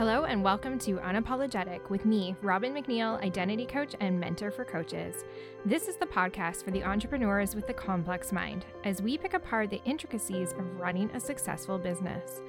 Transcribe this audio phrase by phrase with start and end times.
[0.00, 5.26] Hello, and welcome to Unapologetic with me, Robyn MacNeill, identity coach and mentor for coaches.
[5.66, 9.68] This is the podcast for the entrepreneurs with the complex mind as we pick apart
[9.68, 12.40] the intricacies of running a successful business.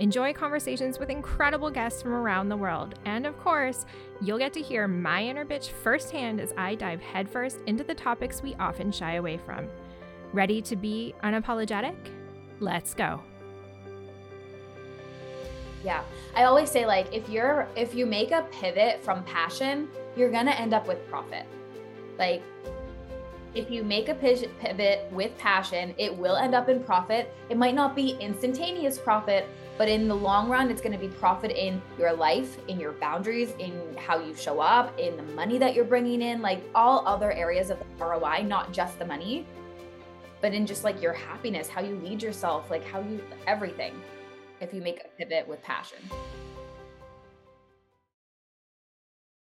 [0.00, 2.98] Enjoy conversations with incredible guests from around the world.
[3.04, 3.86] And of course,
[4.20, 8.42] you'll get to hear my inner bitch firsthand as I dive headfirst into the topics
[8.42, 9.68] we often shy away from.
[10.32, 11.94] Ready to be unapologetic?
[12.58, 13.22] Let's go.
[15.86, 16.02] Yeah.
[16.34, 20.46] I always say like if you're if you make a pivot from passion, you're going
[20.46, 21.46] to end up with profit.
[22.18, 22.42] Like
[23.54, 27.32] if you make a pivot with passion, it will end up in profit.
[27.50, 29.46] It might not be instantaneous profit,
[29.78, 32.92] but in the long run, it's going to be profit in your life, in your
[32.92, 37.06] boundaries, in how you show up, in the money that you're bringing in, like all
[37.06, 39.46] other areas of ROI, not just the money,
[40.40, 43.94] but in just like your happiness, how you lead yourself, like how you everything
[44.60, 45.98] if you make a pivot with passion.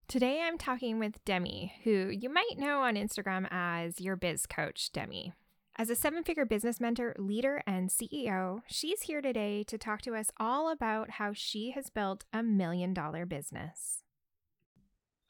[0.06, 4.92] Today I'm talking with Demi, who you might know on Instagram as your biz coach,
[4.92, 5.32] Demi.
[5.76, 10.14] As a seven figure business mentor, leader, and CEO, she's here today to talk to
[10.14, 14.04] us all about how she has built a million dollar business.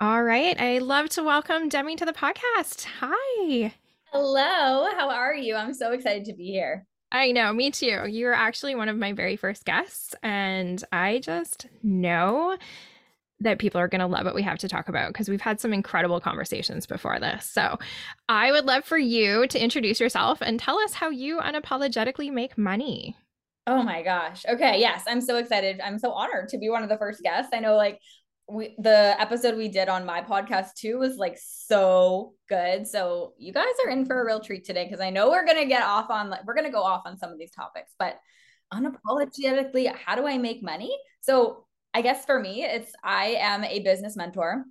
[0.02, 0.60] All right.
[0.60, 2.84] I love to welcome Demi to the podcast.
[3.00, 3.72] Hi.
[4.12, 4.90] Hello.
[4.94, 5.54] How are you?
[5.54, 6.86] I'm so excited to be here.
[7.14, 8.08] I know, me too.
[8.08, 12.56] You were actually one of my very first guests, and I just know
[13.38, 15.60] that people are going to love what we have to talk about because we've had
[15.60, 17.46] some incredible conversations before this.
[17.46, 17.78] So,
[18.28, 22.58] I would love for you to introduce yourself and tell us how you unapologetically make
[22.58, 23.16] money.
[23.68, 24.44] Oh my gosh.
[24.48, 24.80] Okay.
[24.80, 25.04] Yes.
[25.06, 25.80] I'm so excited.
[25.80, 27.52] I'm so honored to be one of the first guests.
[27.54, 28.00] I know, like,
[28.48, 32.86] we the episode we did on my podcast too was like so good.
[32.86, 35.64] So you guys are in for a real treat today because I know we're gonna
[35.64, 38.18] get off on we're gonna go off on some of these topics, but
[38.72, 40.96] unapologetically, how do I make money?
[41.20, 44.64] So I guess for me, it's I am a business mentor.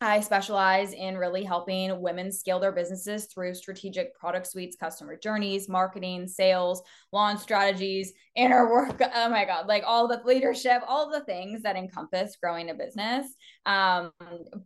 [0.00, 5.68] I specialize in really helping women scale their businesses through strategic product suites, customer journeys,
[5.68, 6.82] marketing, sales,
[7.12, 9.00] launch strategies, inner work.
[9.14, 13.26] Oh my God, like all the leadership, all the things that encompass growing a business.
[13.66, 14.12] Um,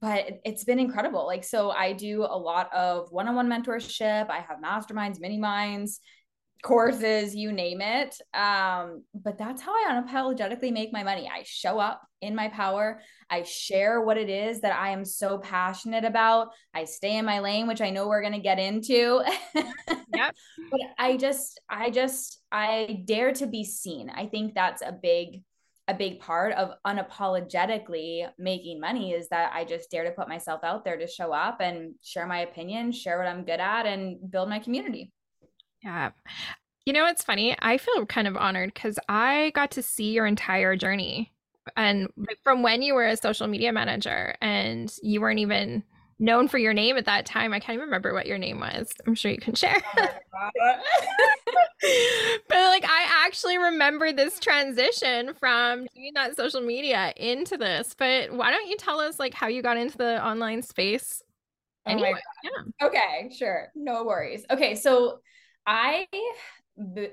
[0.01, 1.27] but it's been incredible.
[1.27, 5.39] Like, so I do a lot of one on one mentorship, I have masterminds, mini
[5.39, 6.01] minds,
[6.65, 8.19] courses, you name it.
[8.33, 11.31] Um, but that's how I unapologetically make my money.
[11.33, 13.03] I show up in my power.
[13.29, 16.49] I share what it is that I am so passionate about.
[16.73, 19.23] I stay in my lane, which I know we're going to get into.
[19.55, 20.35] yep.
[20.71, 24.09] But I just, I just, I dare to be seen.
[24.09, 25.43] I think that's a big,
[25.87, 30.65] a big part of unapologetically making money is that I just dare to put myself
[30.65, 34.31] out there to show up and share my opinion, share what I'm good at, and
[34.31, 35.13] build my community.
[35.85, 36.11] Yeah.
[36.87, 37.57] You know, it's funny.
[37.61, 41.33] I feel kind of honored because I got to see your entire journey.
[41.77, 42.09] And
[42.43, 45.83] from when you were a social media manager and you weren't even
[46.19, 47.53] known for your name at that time.
[47.53, 48.93] I can't even remember what your name was.
[49.07, 49.83] I'm sure you can share.
[49.97, 50.09] Oh
[52.49, 57.95] but like I actually remember this transition from doing that social media into this.
[57.97, 61.23] But why don't you tell us like how you got into the online space?
[61.87, 62.15] Oh anyway?
[62.43, 62.87] yeah.
[62.87, 63.69] Okay, sure.
[63.75, 64.45] No worries.
[64.51, 65.21] Okay, so
[65.67, 66.07] I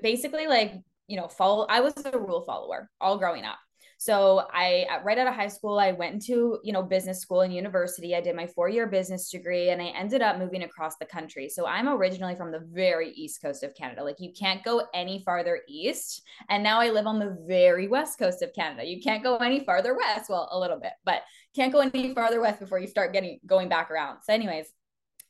[0.01, 0.73] basically like,
[1.07, 3.57] you know, follow, I was a rule follower all growing up.
[4.01, 7.53] So I, right out of high school, I went into, you know, business school and
[7.53, 8.15] university.
[8.15, 11.47] I did my four year business degree and I ended up moving across the country.
[11.47, 14.03] So I'm originally from the very East coast of Canada.
[14.03, 16.23] Like you can't go any farther East.
[16.49, 18.83] And now I live on the very West coast of Canada.
[18.87, 20.31] You can't go any farther West.
[20.31, 21.21] Well, a little bit, but
[21.55, 24.21] can't go any farther West before you start getting going back around.
[24.23, 24.65] So anyways,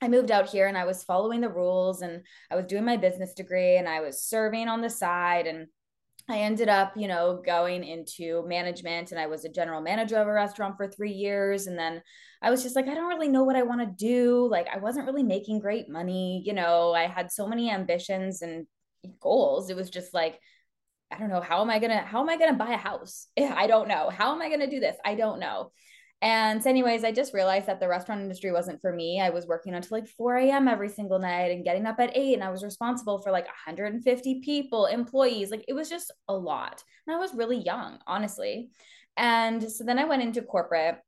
[0.01, 2.97] I moved out here and I was following the rules and I was doing my
[2.97, 5.67] business degree and I was serving on the side and
[6.27, 10.27] I ended up, you know, going into management and I was a general manager of
[10.27, 12.01] a restaurant for 3 years and then
[12.41, 14.47] I was just like I don't really know what I want to do.
[14.49, 18.65] Like I wasn't really making great money, you know, I had so many ambitions and
[19.19, 19.69] goals.
[19.69, 20.39] It was just like
[21.11, 22.77] I don't know how am I going to how am I going to buy a
[22.77, 23.27] house?
[23.37, 24.09] I don't know.
[24.09, 24.95] How am I going to do this?
[25.05, 25.71] I don't know.
[26.21, 29.19] And so anyways, I just realized that the restaurant industry wasn't for me.
[29.19, 30.67] I was working until like 4 a.m.
[30.67, 32.35] every single night and getting up at 8.
[32.35, 35.49] And I was responsible for like 150 people, employees.
[35.49, 36.83] Like it was just a lot.
[37.07, 38.69] And I was really young, honestly.
[39.17, 40.99] And so then I went into corporate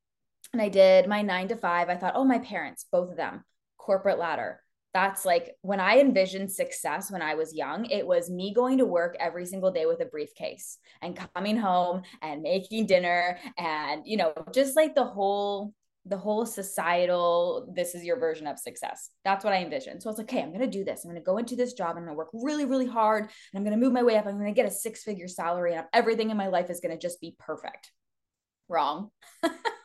[0.52, 1.90] and I did my nine to five.
[1.90, 3.44] I thought, oh, my parents, both of them,
[3.78, 4.63] corporate ladder
[4.94, 8.86] that's like when I envisioned success when I was young, it was me going to
[8.86, 14.18] work every single day with a briefcase and coming home and making dinner and, you
[14.18, 15.74] know, just like the whole
[16.06, 19.10] the whole societal this is your version of success.
[19.24, 20.04] That's what i envisioned.
[20.04, 21.06] So i was like okay i'm to do this.
[21.06, 21.96] I'm to go into this job.
[21.96, 24.26] I'm to work really really hard and i'm to move my way up.
[24.28, 27.22] I'm to get a six figure salary and everything in my life is to just
[27.22, 27.90] be perfect.
[28.68, 29.12] Wrong.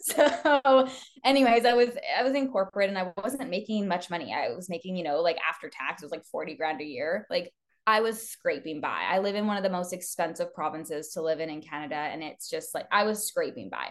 [0.00, 0.88] so
[1.24, 4.32] anyways, I was I was in corporate and I wasn't making much money.
[4.32, 7.26] I was making, you know, like after tax, it was like 40 grand a year.
[7.28, 7.52] Like
[7.86, 9.06] I was scraping by.
[9.08, 11.96] I live in one of the most expensive provinces to live in in Canada.
[11.96, 13.88] And it's just like I was scraping by.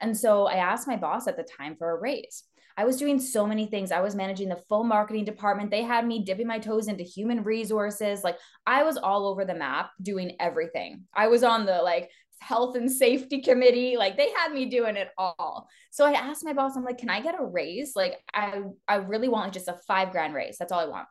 [0.00, 2.44] And so I asked my boss at the time for a raise.
[2.76, 3.92] I was doing so many things.
[3.92, 5.70] I was managing the full marketing department.
[5.70, 8.24] They had me dipping my toes into human resources.
[8.24, 11.04] Like I was all over the map doing everything.
[11.12, 12.08] I was on the like
[12.40, 13.96] health and safety committee.
[13.96, 15.68] Like they had me doing it all.
[15.90, 17.94] So I asked my boss, I'm like, can I get a raise?
[17.94, 20.58] Like I I really want like just a five grand raise.
[20.58, 21.06] That's all I want.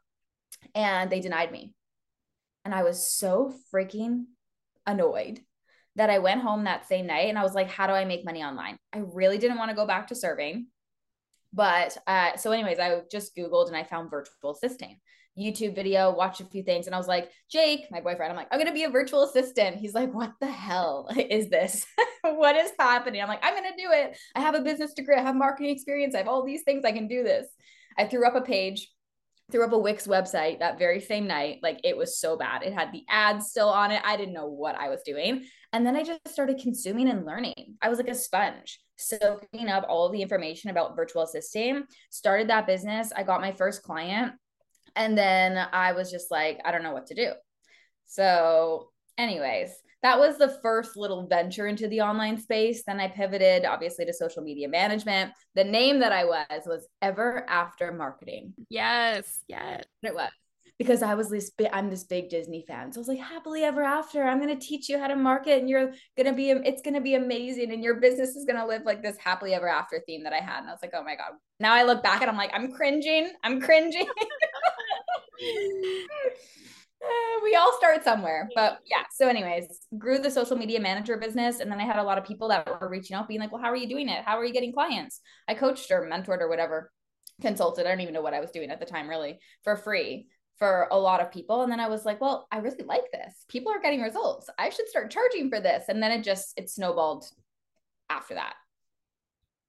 [0.75, 1.73] And they denied me.
[2.65, 4.25] And I was so freaking
[4.85, 5.39] annoyed
[5.95, 8.25] that I went home that same night and I was like, how do I make
[8.25, 8.77] money online?
[8.93, 10.67] I really didn't want to go back to serving.
[11.51, 14.99] But uh, so, anyways, I just Googled and I found virtual assisting.
[15.39, 18.47] YouTube video, watched a few things, and I was like, Jake, my boyfriend, I'm like,
[18.51, 19.77] I'm gonna be a virtual assistant.
[19.77, 21.85] He's like, What the hell is this?
[22.21, 23.21] what is happening?
[23.21, 24.17] I'm like, I'm gonna do it.
[24.35, 26.91] I have a business degree, I have marketing experience, I have all these things, I
[26.91, 27.47] can do this.
[27.97, 28.89] I threw up a page,
[29.51, 31.59] threw up a Wix website that very same night.
[31.61, 32.63] Like it was so bad.
[32.63, 34.01] It had the ads still on it.
[34.05, 35.45] I didn't know what I was doing.
[35.73, 37.75] And then I just started consuming and learning.
[37.81, 42.67] I was like a sponge, soaking up all the information about virtual assisting, started that
[42.67, 43.11] business.
[43.15, 44.33] I got my first client.
[44.99, 47.31] And then I was just like, I don't know what to do.
[48.05, 49.71] So, anyways,
[50.03, 52.83] that was the first little venture into the online space.
[52.85, 55.31] Then I pivoted obviously to social media management.
[55.55, 58.53] The name that I was was Ever After Marketing.
[58.69, 59.85] Yes, yes.
[60.03, 60.31] It was
[60.79, 62.91] because I was this big, I'm this big Disney fan.
[62.91, 64.23] So I was like, happily ever after.
[64.23, 66.93] I'm going to teach you how to market and you're going to be, it's going
[66.93, 67.73] to be amazing.
[67.73, 70.39] And your business is going to live like this happily ever after theme that I
[70.39, 70.59] had.
[70.59, 71.33] And I was like, oh my God.
[71.59, 73.29] Now I look back and I'm like, I'm cringing.
[73.43, 74.07] I'm cringing.
[77.41, 81.71] We all start somewhere but yeah so anyways grew the social media manager business and
[81.71, 83.71] then i had a lot of people that were reaching out being like well how
[83.71, 84.23] are you doing it?
[84.23, 85.21] How are you getting clients?
[85.47, 86.91] I coached or mentored or whatever
[87.41, 90.27] consulted i don't even know what i was doing at the time really for free
[90.57, 93.45] for a lot of people and then i was like well i really like this.
[93.47, 94.49] People are getting results.
[94.57, 95.85] I should start charging for this.
[95.87, 97.25] And then it just it snowballed
[98.09, 98.55] after that.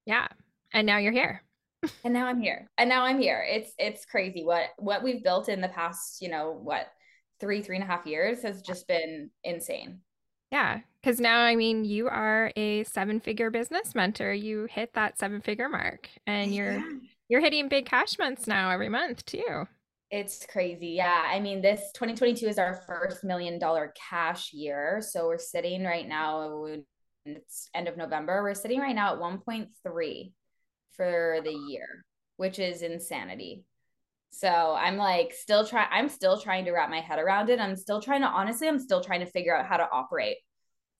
[0.04, 0.26] Yeah
[0.72, 1.42] and now you're here
[2.04, 5.48] and now i'm here and now i'm here it's it's crazy what what we've built
[5.48, 6.86] in the past you know what
[7.40, 10.00] three three and a half years has just been insane
[10.50, 15.18] yeah because now i mean you are a seven figure business mentor you hit that
[15.18, 16.88] seven figure mark and you're yeah.
[17.28, 19.66] you're hitting big cash months now every month too
[20.10, 20.88] it's crazy.
[20.88, 21.24] Yeah.
[21.24, 25.00] I mean, this 2022 is our first million dollar cash year.
[25.00, 26.66] So we're sitting right now,
[27.24, 28.42] it's end of November.
[28.42, 30.32] We're sitting right now at 1.3
[31.00, 32.04] for the year,
[32.36, 33.64] which is insanity.
[34.30, 37.58] So I'm like still trying, I'm still trying to wrap my head around it.
[37.58, 40.36] I'm still trying to, honestly, I'm still trying to figure out how to operate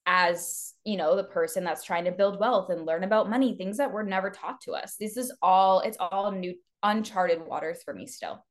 [0.07, 3.77] as you know the person that's trying to build wealth and learn about money things
[3.77, 7.93] that were never taught to us this is all it's all new uncharted waters for
[7.93, 8.43] me still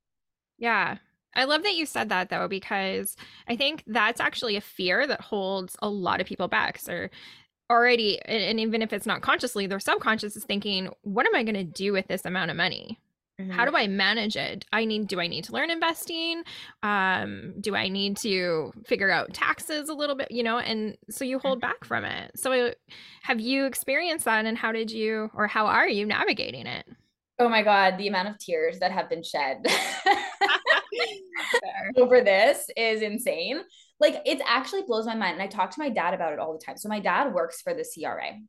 [0.61, 0.99] yeah.
[1.35, 3.17] I love that you said that though, because
[3.49, 6.79] I think that's actually a fear that holds a lot of people back.
[6.79, 7.08] So
[7.70, 11.55] already, and even if it's not consciously, their subconscious is thinking, what am I going
[11.55, 12.99] to do with this amount of money?
[13.40, 13.52] Mm-hmm.
[13.52, 14.67] How do I manage it?
[14.72, 16.43] I need, do I need to learn investing?
[16.82, 20.58] Um, do I need to figure out taxes a little bit, you know?
[20.58, 21.70] And so you hold mm-hmm.
[21.70, 22.32] back from it.
[22.37, 22.75] So
[23.22, 26.85] have you experienced that and how did you, or how are you navigating it?
[27.38, 29.64] Oh my God, the amount of tears that have been shed
[31.97, 33.62] over this is insane.
[34.00, 35.35] Like, it actually blows my mind.
[35.35, 36.76] And I talk to my dad about it all the time.
[36.76, 38.40] So, my dad works for the CRA.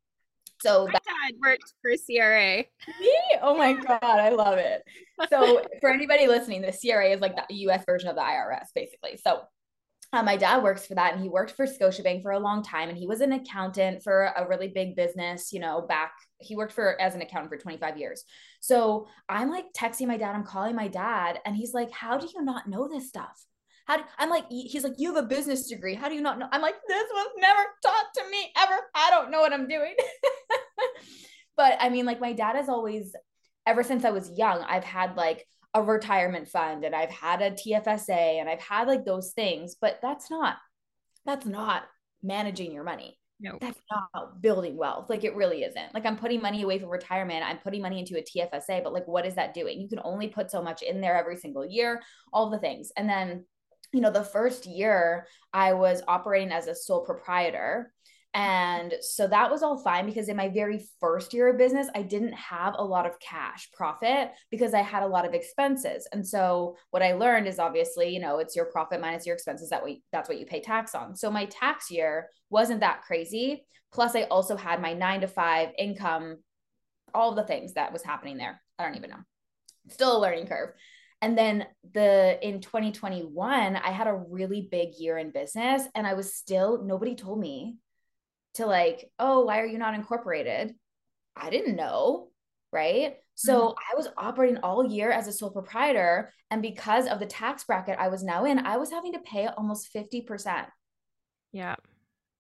[0.62, 2.66] So, my that- dad works for CRA.
[3.00, 3.18] Me?
[3.42, 4.82] Oh my God, I love it.
[5.30, 9.18] So, for anybody listening, the CRA is like the US version of the IRS, basically.
[9.18, 9.42] So,
[10.14, 12.90] uh, my dad works for that and he worked for Scotiabank for a long time
[12.90, 16.74] and he was an accountant for a really big business, you know, back he worked
[16.74, 18.24] for as an accountant for 25 years.
[18.60, 22.28] So I'm like texting my dad, I'm calling my dad and he's like, "How do
[22.28, 23.42] you not know this stuff?"
[23.88, 25.96] How do, I'm like, he's like, you have a business degree.
[25.96, 26.48] How do you not know?
[26.52, 28.76] I'm like, this was never taught to me ever.
[28.96, 29.96] I don't know what I'm doing.
[31.58, 33.16] but I mean, like, my dad has always,
[33.66, 37.52] ever since I was young, I've had like a retirement fund and I've had a
[37.52, 40.58] TFSA and I've had like those things, but that's not
[41.26, 41.84] that's not
[42.24, 43.18] managing your money.
[43.40, 43.58] No.
[43.60, 45.10] That's not building wealth.
[45.10, 45.94] Like it really isn't.
[45.94, 47.44] Like I'm putting money away for retirement.
[47.44, 49.82] I'm putting money into a TFSA, but like what is that doing?
[49.82, 52.92] You can only put so much in there every single year, all the things.
[52.96, 53.46] And then,
[53.92, 57.92] you know, the first year I was operating as a sole proprietor
[58.34, 62.02] And so that was all fine because in my very first year of business, I
[62.02, 66.08] didn't have a lot of cash profit because I had a lot of expenses.
[66.14, 69.70] And so what I learned is obviously, you know, it's your profit minus your expenses
[69.70, 71.16] that way that's what you pay tax on.
[71.18, 73.66] So my tax year wasn't that crazy.
[73.92, 76.38] Plus I also had my 9 to 5 income
[77.14, 78.62] all the things that was happening there.
[78.80, 79.24] I don't even know.
[79.90, 80.70] Still a learning curve.
[81.22, 86.16] And then the in 2021, I had a really big year in business and I
[86.16, 87.78] was still nobody told me
[88.56, 90.74] to like, oh, why are you not incorporated?
[91.36, 92.30] I didn't know.
[92.74, 93.18] Right.
[93.36, 93.78] So mm-hmm.
[93.92, 96.34] I was operating all year as a sole proprietor.
[96.50, 99.48] And because of the tax bracket I was now in, I was having to pay
[99.48, 100.66] almost 50%.
[101.52, 101.76] Yeah.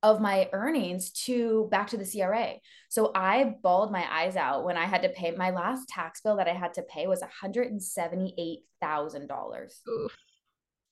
[0.03, 2.55] Of my earnings to back to the CRA.
[2.89, 6.37] So I bawled my eyes out when I had to pay my last tax bill
[6.37, 9.71] that I had to pay was $178,000.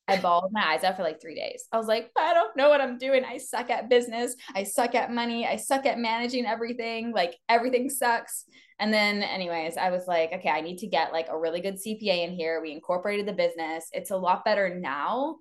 [0.09, 1.65] I bawled my eyes out for like three days.
[1.71, 3.23] I was like, I don't know what I'm doing.
[3.23, 4.35] I suck at business.
[4.55, 5.45] I suck at money.
[5.45, 7.11] I suck at managing everything.
[7.11, 8.45] Like everything sucks.
[8.79, 11.75] And then, anyways, I was like, okay, I need to get like a really good
[11.75, 12.61] CPA in here.
[12.61, 13.89] We incorporated the business.
[13.91, 15.37] It's a lot better now,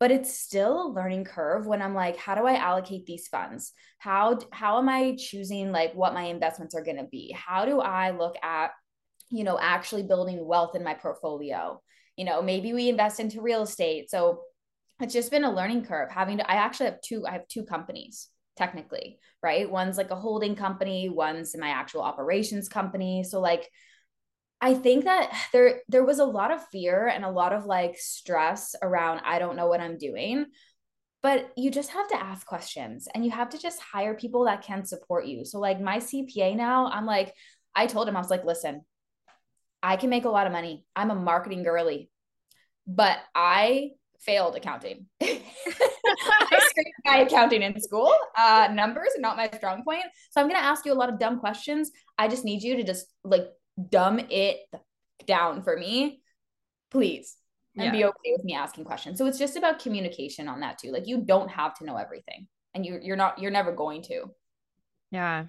[0.00, 3.72] but it's still a learning curve when I'm like, how do I allocate these funds?
[3.98, 7.32] How how am I choosing like what my investments are going to be?
[7.32, 8.70] How do I look at
[9.30, 11.80] you know actually building wealth in my portfolio?
[12.18, 14.40] you know maybe we invest into real estate so
[15.00, 17.64] it's just been a learning curve having to i actually have two i have two
[17.64, 23.70] companies technically right one's like a holding company one's my actual operations company so like
[24.60, 27.96] i think that there there was a lot of fear and a lot of like
[27.98, 30.46] stress around i don't know what i'm doing
[31.20, 34.62] but you just have to ask questions and you have to just hire people that
[34.62, 37.34] can support you so like my cpa now i'm like
[37.74, 38.82] i told him i was like listen
[39.82, 40.84] I can make a lot of money.
[40.96, 42.10] I'm a marketing girly,
[42.86, 45.06] but I failed accounting.
[45.22, 45.40] I
[46.50, 48.12] scraped my accounting in school.
[48.36, 50.04] Uh, numbers are not my strong point.
[50.30, 51.90] So I'm going to ask you a lot of dumb questions.
[52.18, 53.46] I just need you to just like
[53.90, 54.60] dumb it
[55.26, 56.22] down for me,
[56.90, 57.36] please,
[57.76, 57.92] and yeah.
[57.92, 59.18] be okay with me asking questions.
[59.18, 60.90] So it's just about communication on that too.
[60.90, 64.24] Like you don't have to know everything, and you you're not you're never going to.
[65.10, 65.46] Yeah,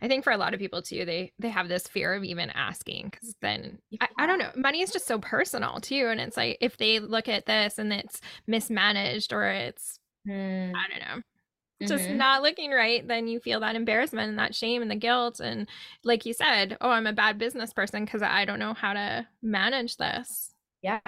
[0.00, 2.50] I think for a lot of people too, they they have this fear of even
[2.50, 3.78] asking because then.
[4.00, 7.00] I, I, don't know, money is just so personal too, and it's like if they
[7.00, 10.72] look at this and it's mismanaged or it's mm.
[10.74, 11.22] I don't know.
[11.80, 12.16] Just mm-hmm.
[12.16, 15.38] not looking right, then you feel that embarrassment and that shame and the guilt.
[15.38, 15.68] And
[16.02, 19.26] like you said, oh, I'm a bad business person because I don't know how to
[19.42, 20.54] manage this.
[20.82, 21.00] Yeah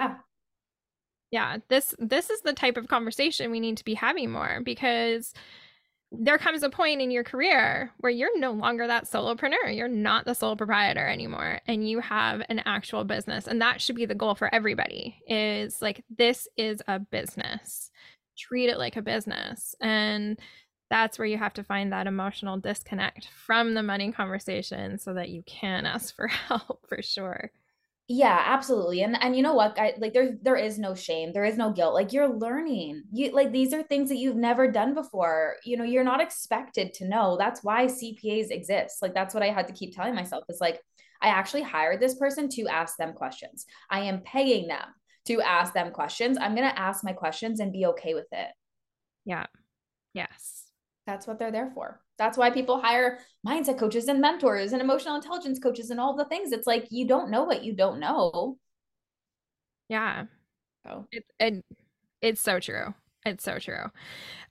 [1.31, 5.33] yeah this this is the type of conversation we need to be having more because
[6.11, 9.73] there comes a point in your career where you're no longer that solopreneur.
[9.73, 13.47] You're not the sole proprietor anymore and you have an actual business.
[13.47, 17.91] And that should be the goal for everybody is like this is a business.
[18.37, 19.73] Treat it like a business.
[19.79, 20.37] And
[20.91, 25.29] that's where you have to find that emotional disconnect from the money conversation so that
[25.29, 27.49] you can ask for help for sure.
[28.09, 29.01] Yeah, absolutely.
[29.01, 29.79] And and you know what?
[29.79, 31.31] I, like there there is no shame.
[31.31, 31.93] There is no guilt.
[31.93, 33.03] Like you're learning.
[33.13, 35.55] You like these are things that you've never done before.
[35.63, 37.37] You know, you're not expected to know.
[37.37, 39.01] That's why CPAs exist.
[39.01, 40.43] Like that's what I had to keep telling myself.
[40.49, 40.81] Is like
[41.21, 43.65] I actually hired this person to ask them questions.
[43.89, 44.87] I am paying them
[45.27, 46.37] to ask them questions.
[46.37, 48.49] I'm going to ask my questions and be okay with it.
[49.23, 49.45] Yeah.
[50.13, 50.70] Yes.
[51.07, 52.01] That's what they're there for.
[52.17, 56.25] That's why people hire mindset coaches and mentors and emotional intelligence coaches and all the
[56.25, 56.51] things.
[56.51, 58.57] It's like you don't know what you don't know.
[59.89, 60.25] Yeah.
[60.87, 61.05] Oh.
[61.11, 61.65] It, it
[62.21, 62.93] it's so true.
[63.25, 63.85] It's so true.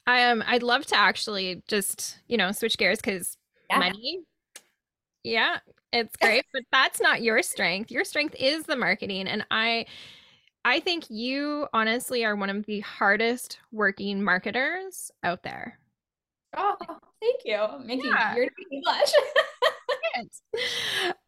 [0.07, 3.37] Um, I'd love to actually just, you know, switch gears because
[3.69, 3.79] yeah.
[3.79, 4.21] money.
[5.23, 5.59] Yeah,
[5.93, 7.91] it's great, but that's not your strength.
[7.91, 9.29] Your strength is the marketing.
[9.29, 9.87] And I
[10.65, 15.80] I think you honestly are one of the hardest working marketers out there.
[16.57, 16.77] Oh,
[17.21, 17.67] thank you.
[17.85, 18.35] Making yeah.
[18.35, 19.13] you're making blush.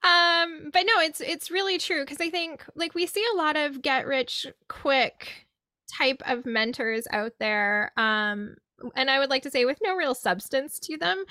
[0.02, 3.56] um, but no, it's it's really true because I think like we see a lot
[3.56, 5.46] of get rich quick
[5.92, 7.92] type of mentors out there.
[7.96, 8.56] Um,
[8.96, 11.24] and I would like to say with no real substance to them.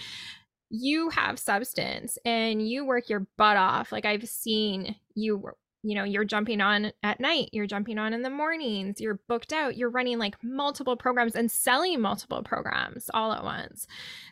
[0.69, 3.91] You have substance and you work your butt off.
[3.91, 5.51] Like I've seen you
[5.83, 9.53] you know you're jumping on at night you're jumping on in the mornings you're booked
[9.53, 13.87] out you're running like multiple programs and selling multiple programs all at once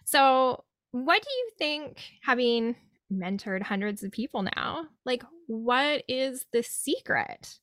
[0.05, 2.75] so what do you think having
[3.11, 7.59] mentored hundreds of people now like what is the secret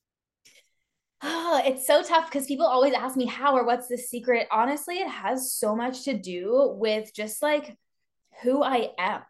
[1.23, 4.47] Oh, it's so tough because people always ask me how or what's the secret.
[4.51, 7.75] Honestly, it has so much to do with just like
[8.43, 9.21] who I am.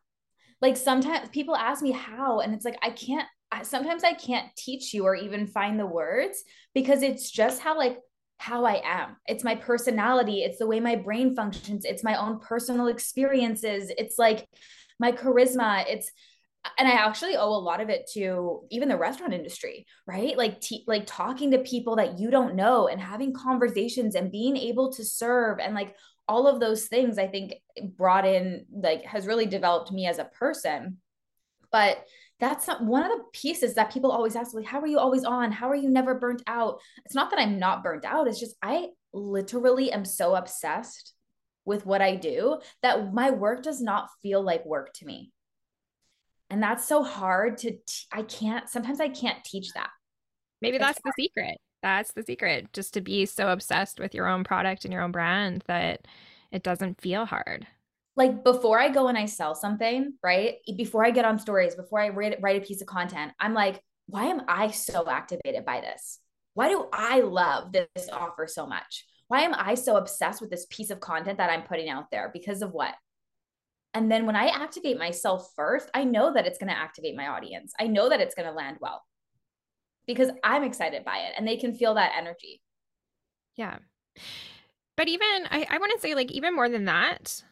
[0.61, 3.27] Like sometimes people ask me how, and it's like, I can't
[3.63, 8.00] sometimes I can't teach you or even find the words because it's just how like
[8.38, 9.18] how I am.
[9.27, 10.44] It's my personality.
[10.44, 11.86] It's the way my brain functions.
[11.86, 13.92] It's my own personal experiences.
[13.98, 14.48] It's like
[15.00, 15.86] my charisma.
[15.88, 16.12] It's
[16.77, 20.38] and I actually owe a lot of it to even the restaurant industry, right?
[20.38, 24.58] Like t- like talking to people that you don't know and having conversations and being
[24.58, 25.96] able to serve and like
[26.27, 27.54] all of those things I think
[27.96, 30.98] brought in like has really developed me as a person.
[31.71, 32.05] But
[32.39, 35.24] that's not one of the pieces that people always ask like how are you always
[35.24, 35.51] on?
[35.51, 36.79] How are you never burnt out?
[37.05, 41.13] It's not that i'm not burnt out it's just i literally am so obsessed
[41.65, 45.31] with what i do that my work does not feel like work to me.
[46.50, 49.89] And that's so hard to t- i can't sometimes i can't teach that.
[50.62, 51.57] Maybe that's the secret.
[51.83, 55.12] That's the secret just to be so obsessed with your own product and your own
[55.12, 56.07] brand that
[56.51, 57.67] it doesn't feel hard
[58.17, 60.55] like before I go and I sell something, right?
[60.75, 63.79] Before I get on stories, before I write, write a piece of content, I'm like,
[64.07, 66.19] why am I so activated by this?
[66.55, 69.05] Why do I love this offer so much?
[69.27, 72.31] Why am I so obsessed with this piece of content that I'm putting out there?
[72.33, 72.95] Because of what?
[73.93, 77.27] And then when I activate myself first, I know that it's going to activate my
[77.27, 77.74] audience.
[77.79, 79.03] I know that it's going to land well
[80.07, 82.62] because I'm excited by it and they can feel that energy.
[83.55, 83.77] Yeah.
[84.95, 87.43] But even, I, I want to say, like, even more than that,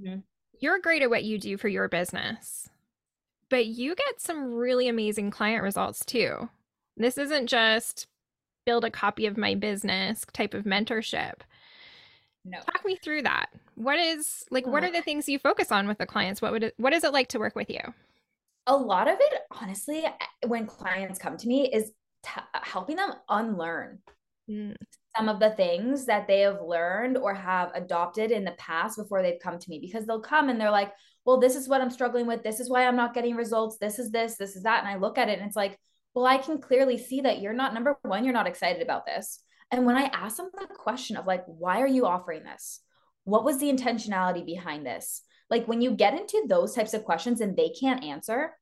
[0.00, 0.20] Mm-hmm.
[0.58, 2.68] You're great at what you do for your business,
[3.50, 6.48] but you get some really amazing client results too.
[6.96, 8.06] This isn't just
[8.64, 11.40] build a copy of my business type of mentorship.
[12.44, 12.58] No.
[12.58, 13.46] Talk me through that.
[13.74, 16.42] What is like what are the things you focus on with the clients?
[16.42, 17.80] What would it, what is it like to work with you?
[18.66, 20.04] A lot of it honestly
[20.46, 21.92] when clients come to me is
[22.24, 23.98] t- helping them unlearn
[24.48, 24.76] mm
[25.16, 29.22] some of the things that they have learned or have adopted in the past before
[29.22, 30.92] they've come to me because they'll come and they're like,
[31.24, 32.42] well, this is what I'm struggling with.
[32.42, 33.78] This is why I'm not getting results.
[33.78, 34.80] This is this, this is that.
[34.80, 35.78] And I look at it and it's like,
[36.14, 39.40] well, I can clearly see that you're not, number one, you're not excited about this.
[39.70, 42.80] And when I ask them the question of like, why are you offering this?
[43.24, 45.22] What was the intentionality behind this?
[45.48, 48.52] Like when you get into those types of questions and they can't answer,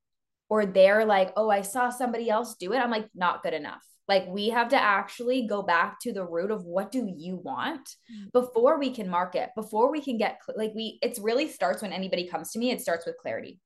[0.49, 3.85] or they're like, oh, I saw somebody else do it, I'm like, not good enough
[4.11, 7.89] like we have to actually go back to the root of what do you want
[8.13, 8.33] mm.
[8.33, 12.27] before we can market, before we can get like we it's really starts when anybody
[12.27, 13.61] comes to me, it starts with clarity.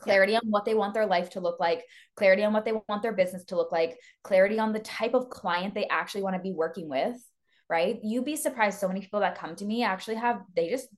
[0.00, 0.40] Clarity yeah.
[0.42, 1.84] on what they want their life to look like,
[2.16, 5.30] clarity on what they want their business to look like, clarity on the type of
[5.30, 7.16] client they actually want to be working with,
[7.70, 8.00] right?
[8.02, 10.88] You'd be surprised so many people that come to me actually have they just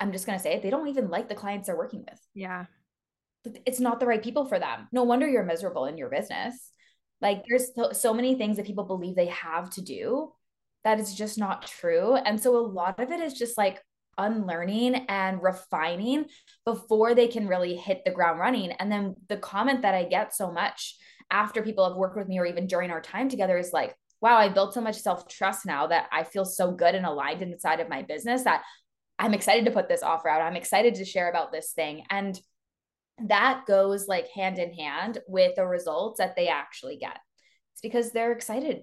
[0.00, 2.20] I'm just going to say it, they don't even like the clients they're working with.
[2.34, 2.64] Yeah.
[3.64, 4.88] It's not the right people for them.
[4.90, 6.72] No wonder you're miserable in your business
[7.20, 10.32] like there's so, so many things that people believe they have to do
[10.84, 12.14] that is just not true.
[12.14, 13.82] And so a lot of it is just like
[14.16, 16.26] unlearning and refining
[16.64, 18.72] before they can really hit the ground running.
[18.72, 20.96] And then the comment that I get so much
[21.30, 24.36] after people have worked with me or even during our time together is like, wow,
[24.36, 27.80] I built so much self trust now that I feel so good and aligned inside
[27.80, 28.62] of my business that
[29.18, 30.42] I'm excited to put this offer out.
[30.42, 32.04] I'm excited to share about this thing.
[32.10, 32.38] And
[33.26, 37.18] that goes like hand in hand with the results that they actually get.
[37.72, 38.82] It's because they're excited.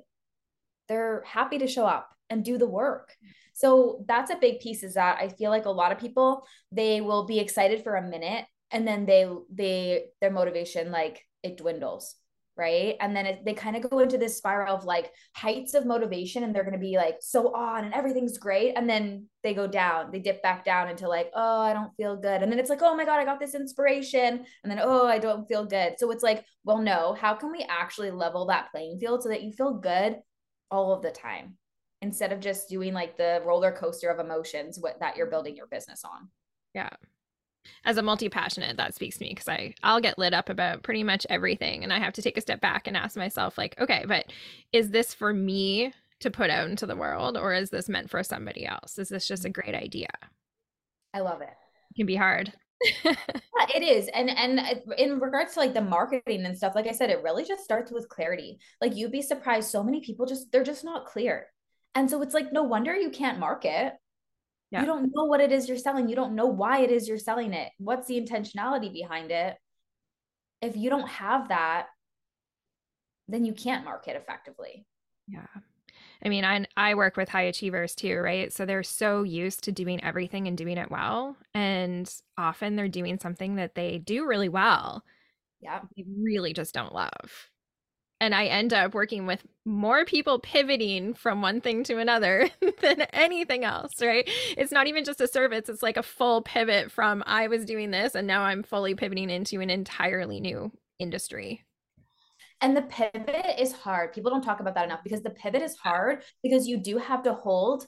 [0.88, 3.13] They're happy to show up and do the work.
[3.54, 7.02] So that's a big piece is that I feel like a lot of people they
[7.02, 12.15] will be excited for a minute and then they they their motivation like it dwindles
[12.57, 12.95] right?
[12.99, 16.43] And then it, they kind of go into this spiral of like heights of motivation
[16.43, 18.73] and they're going to be like so on and everything's great.
[18.75, 22.15] And then they go down they dip back down into like oh i don't feel
[22.15, 22.41] good.
[22.41, 24.45] And then it's like oh my god i got this inspiration.
[24.63, 25.95] And then oh i don't feel good.
[25.97, 29.43] So it's like well no how can we actually level that playing field so that
[29.43, 30.17] you feel good
[30.71, 31.55] all of the time
[32.01, 35.67] instead of just doing like the roller coaster of emotions what, that you're building your
[35.67, 36.29] business on?
[36.73, 36.89] Yeah
[37.86, 41.04] as a multi-passionate that speaks to me because i i'll get lit up about pretty
[41.04, 44.04] much everything and i have to take a step back and ask myself like okay
[44.08, 44.25] but
[44.71, 48.23] is this for me to put out into the world or is this meant for
[48.23, 48.97] somebody else?
[48.97, 49.62] Is this just a mm-hmm.
[49.62, 50.10] great idea?
[51.13, 51.49] I love it.
[51.91, 52.54] It can be hard.
[53.58, 56.88] Yeah, it is and and uh, in regards to like the marketing and stuff like
[56.88, 58.60] i said it really just starts with clarity.
[58.82, 61.47] Like you'd be surprised so many people just they're just not clear.
[61.95, 63.93] And so it's like no wonder you can't market
[64.75, 64.81] yeah.
[64.81, 66.09] You don't know what it is you're selling.
[66.09, 67.71] You don't know why it is you're selling it.
[67.77, 69.55] What's the intentionality behind it?
[70.61, 71.88] If you don't have that,
[73.29, 74.85] then you can't market effectively.
[75.29, 75.47] Yeah.
[76.23, 78.51] I mean, I I work with high achievers too, right?
[78.51, 83.17] So they're so used to doing everything and doing it well, and often they're doing
[83.19, 85.05] something that they do really well.
[85.61, 85.81] Yeah.
[85.95, 87.49] They really just don't love
[88.21, 92.49] and I end up working with more people pivoting from one thing to another
[92.82, 94.30] than anything else, right?
[94.58, 97.91] It's not even just a service, it's like a full pivot from I was doing
[97.91, 101.63] this and now I'm fully pivoting into an entirely new industry.
[102.62, 104.13] And the pivot is hard.
[104.13, 107.23] People don't talk about that enough because the pivot is hard because you do have
[107.23, 107.86] to hold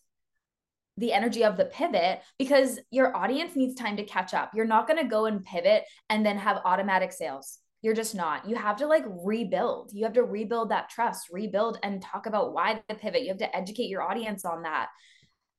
[0.98, 4.52] the energy of the pivot because your audience needs time to catch up.
[4.54, 7.60] You're not going to go and pivot and then have automatic sales.
[7.82, 8.50] You're just not.
[8.50, 9.92] You have to like rebuild.
[9.94, 13.22] You have to rebuild that trust, rebuild and talk about why the pivot.
[13.22, 14.88] You have to educate your audience on that.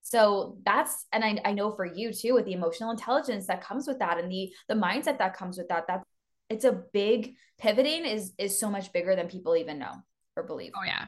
[0.03, 3.87] So that's and I, I know for you too with the emotional intelligence that comes
[3.87, 6.03] with that and the the mindset that comes with that that
[6.49, 9.93] it's a big pivoting is is so much bigger than people even know
[10.37, 10.73] or believe.
[10.77, 11.05] Oh yeah.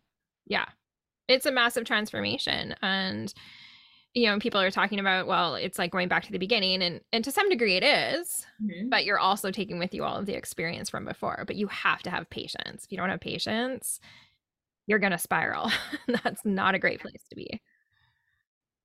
[0.46, 0.66] Yeah.
[1.28, 3.32] It's a massive transformation and
[4.14, 7.00] you know people are talking about well it's like going back to the beginning and
[7.12, 8.88] and to some degree it is, mm-hmm.
[8.88, 12.02] but you're also taking with you all of the experience from before but you have
[12.02, 12.84] to have patience.
[12.84, 14.00] If you don't have patience
[14.86, 15.70] you're going to spiral.
[16.24, 17.60] That's not a great place to be.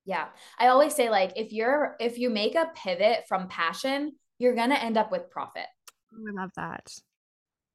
[0.06, 0.26] Yeah.
[0.60, 4.70] I always say like if you're if you make a pivot from passion you're going
[4.70, 5.66] to end up with profit.
[6.14, 6.92] I love that.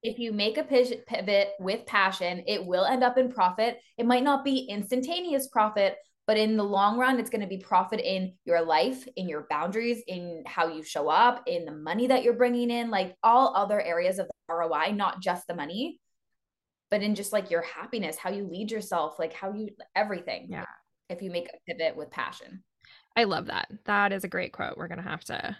[0.03, 3.81] If you make a pivot with passion, it will end up in profit.
[3.99, 5.97] It might not be instantaneous profit,
[6.31, 9.49] but in the long run, it's going to be profit in your life, in your
[9.51, 13.53] boundaries, in how you show up, in the money that you're bringing in, like all
[13.57, 15.99] other areas of the ROI, not just the money,
[16.89, 20.47] but in just like your happiness, how you lead yourself, like how you everything.
[20.49, 20.67] Yeah.
[21.09, 22.63] If you make a pivot with passion.
[23.17, 23.69] I love that.
[23.87, 24.77] That is a great quote.
[24.77, 25.57] We're going to have to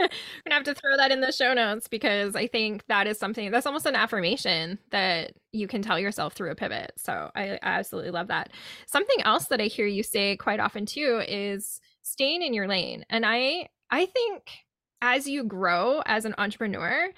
[0.00, 0.08] we're
[0.44, 3.50] gonna have to throw that in the show notes because I think that is something
[3.50, 6.92] that's almost an affirmation that you can tell yourself through a pivot.
[6.96, 8.50] So I, I absolutely love that.
[8.86, 13.04] Something else that I hear you say quite often too is staying in your lane.
[13.10, 14.50] And I I think
[15.00, 17.10] as you grow as an entrepreneur,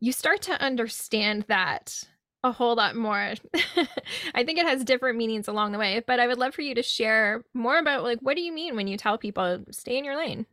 [0.00, 2.04] you start to understand that
[2.44, 3.34] a whole lot more.
[4.34, 6.74] I think it has different meanings along the way, but I would love for you
[6.76, 10.04] to share more about like what do you mean when you tell people stay in
[10.04, 10.46] your lane?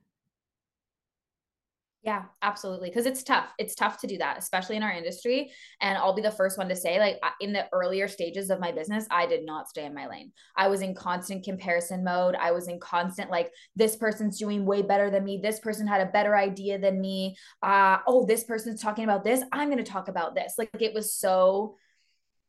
[2.04, 2.90] Yeah, absolutely.
[2.90, 3.48] Because it's tough.
[3.58, 5.54] It's tough to do that, especially in our industry.
[5.80, 8.74] And I'll be the first one to say, like, in the earlier stages of my
[8.74, 10.34] business, I did not stay in my lane.
[10.58, 12.36] I was in constant comparison mode.
[12.36, 15.40] I was in constant, like, this person's doing way better than me.
[15.42, 17.38] This person had a better idea than me.
[17.62, 19.42] Uh, oh, this person's talking about this.
[19.54, 20.56] I'm going to talk about this.
[20.58, 21.78] Like, it was so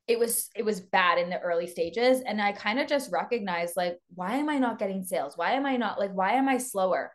[0.09, 3.75] it was it was bad in the early stages and i kind of just recognized
[3.75, 6.59] like why am i not getting sales why am i not like why am i
[6.59, 7.11] slower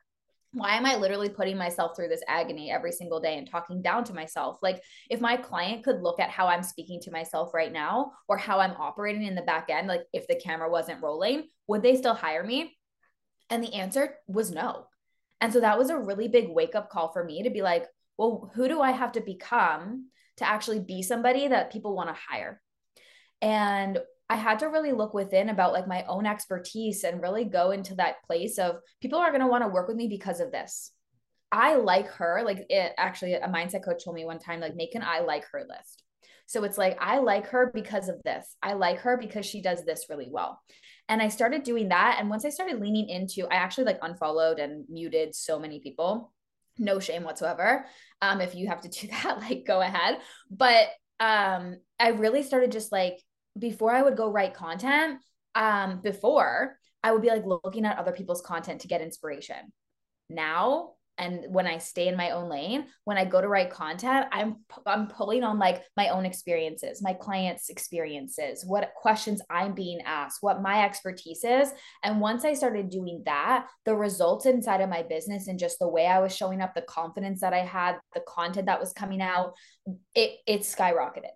[0.53, 4.03] why am I literally putting myself through this agony every single day and talking down
[4.05, 4.57] to myself?
[4.63, 8.37] Like, if my client could look at how I'm speaking to myself right now or
[8.37, 11.95] how I'm operating in the back end, like if the camera wasn't rolling, would they
[11.95, 12.75] still hire me?
[13.51, 14.87] And the answer was no.
[15.41, 17.85] And so that was a really big wake up call for me to be like,
[18.17, 22.21] well, who do I have to become to actually be somebody that people want to
[22.27, 22.61] hire?
[23.41, 27.71] And I had to really look within about like my own expertise and really go
[27.71, 30.51] into that place of people are going to want to work with me because of
[30.51, 30.91] this.
[31.51, 32.43] I like her.
[32.45, 35.45] Like it actually, a mindset coach told me one time, like, make an I like
[35.51, 36.03] her list.
[36.45, 38.55] So it's like, I like her because of this.
[38.61, 40.59] I like her because she does this really well.
[41.07, 42.17] And I started doing that.
[42.19, 46.31] And once I started leaning into, I actually like unfollowed and muted so many people.
[46.77, 47.85] No shame whatsoever.
[48.21, 50.19] Um, if you have to do that, like go ahead.
[50.51, 50.87] But
[51.19, 53.19] um, I really started just like
[53.59, 55.19] before I would go write content,
[55.55, 59.71] um, before I would be like looking at other people's content to get inspiration.
[60.29, 64.27] Now, and when I stay in my own lane, when I go to write content,
[64.31, 69.99] I'm I'm pulling on like my own experiences, my clients' experiences, what questions I'm being
[70.05, 71.73] asked, what my expertise is.
[72.03, 75.89] And once I started doing that, the results inside of my business and just the
[75.89, 79.21] way I was showing up, the confidence that I had, the content that was coming
[79.21, 79.55] out,
[80.15, 81.35] it it skyrocketed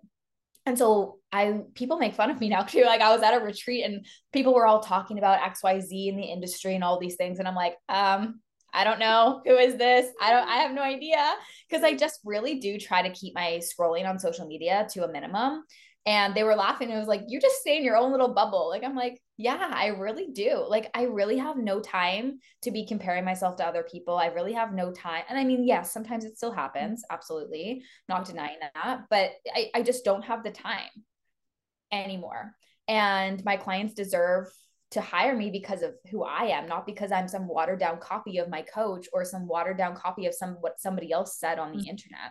[0.66, 2.84] and so I people make fun of me now too.
[2.84, 6.24] Like I was at a retreat and people were all talking about XYZ in the
[6.24, 7.38] industry and all these things.
[7.38, 8.40] And I'm like, um,
[8.72, 10.10] I don't know who is this.
[10.20, 11.32] I don't I have no idea.
[11.70, 15.12] Cause I just really do try to keep my scrolling on social media to a
[15.12, 15.64] minimum
[16.06, 16.90] and they were laughing.
[16.90, 18.68] It was like, you just stay in your own little bubble.
[18.68, 20.64] Like, I'm like, yeah, I really do.
[20.68, 24.16] Like, I really have no time to be comparing myself to other people.
[24.16, 25.24] I really have no time.
[25.28, 27.02] And I mean, yes, sometimes it still happens.
[27.10, 27.82] Absolutely.
[28.08, 29.02] Not denying that.
[29.10, 30.90] But I, I just don't have the time
[31.90, 32.54] anymore.
[32.86, 34.52] And my clients deserve
[34.92, 38.38] to hire me because of who I am, not because I'm some watered down copy
[38.38, 41.72] of my coach or some watered down copy of some what somebody else said on
[41.72, 41.90] the mm-hmm.
[41.90, 42.30] internet.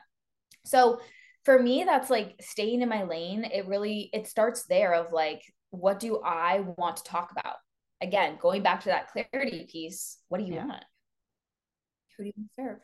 [0.66, 1.02] So
[1.44, 5.42] for me that's like staying in my lane it really it starts there of like
[5.74, 7.56] what do i want to talk about?
[8.02, 10.66] Again going back to that clarity piece what do you yeah.
[10.66, 10.84] want?
[12.18, 12.80] Who do you serve?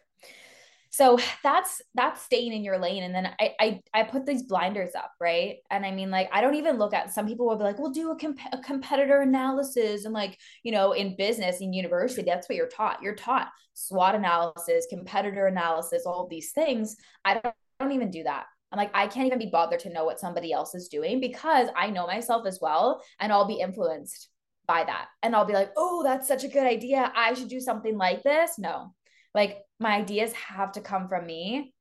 [0.91, 3.04] So that's that's staying in your lane.
[3.04, 5.58] And then I, I i put these blinders up right?
[5.69, 7.91] And i mean like i don't even look at some people will be like well
[7.91, 12.49] do a, comp- a competitor analysis and like you know in business in university that's
[12.49, 13.04] what you're taught.
[13.04, 16.95] You're taught swot analysis competitor analysis all these things.
[17.23, 18.45] I don't don't even do that.
[18.71, 21.69] I'm like, I can't even be bothered to know what somebody else is doing because
[21.75, 23.01] I know myself as well.
[23.19, 24.29] And I'll be influenced
[24.67, 25.08] by that.
[25.23, 27.12] And I'll be like, oh, that's such a good idea.
[27.15, 28.60] I should do something like this.
[28.60, 28.93] No,
[29.34, 31.73] like my ideas have to come from me.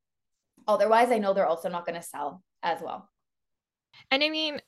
[0.67, 3.09] Otherwise, I know they're also not going to sell as well.
[4.11, 4.61] And I mean,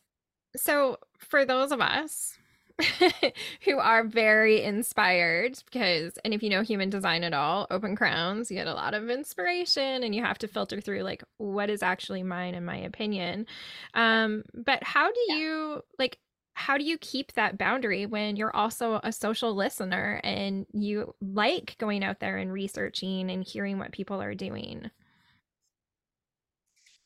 [0.56, 2.36] so for those of us
[3.64, 8.50] who are very inspired because and if you know human design at all open crowns
[8.50, 11.82] you get a lot of inspiration and you have to filter through like what is
[11.82, 13.46] actually mine in my opinion
[13.94, 15.36] um but how do yeah.
[15.36, 16.18] you like
[16.54, 21.76] how do you keep that boundary when you're also a social listener and you like
[21.78, 24.90] going out there and researching and hearing what people are doing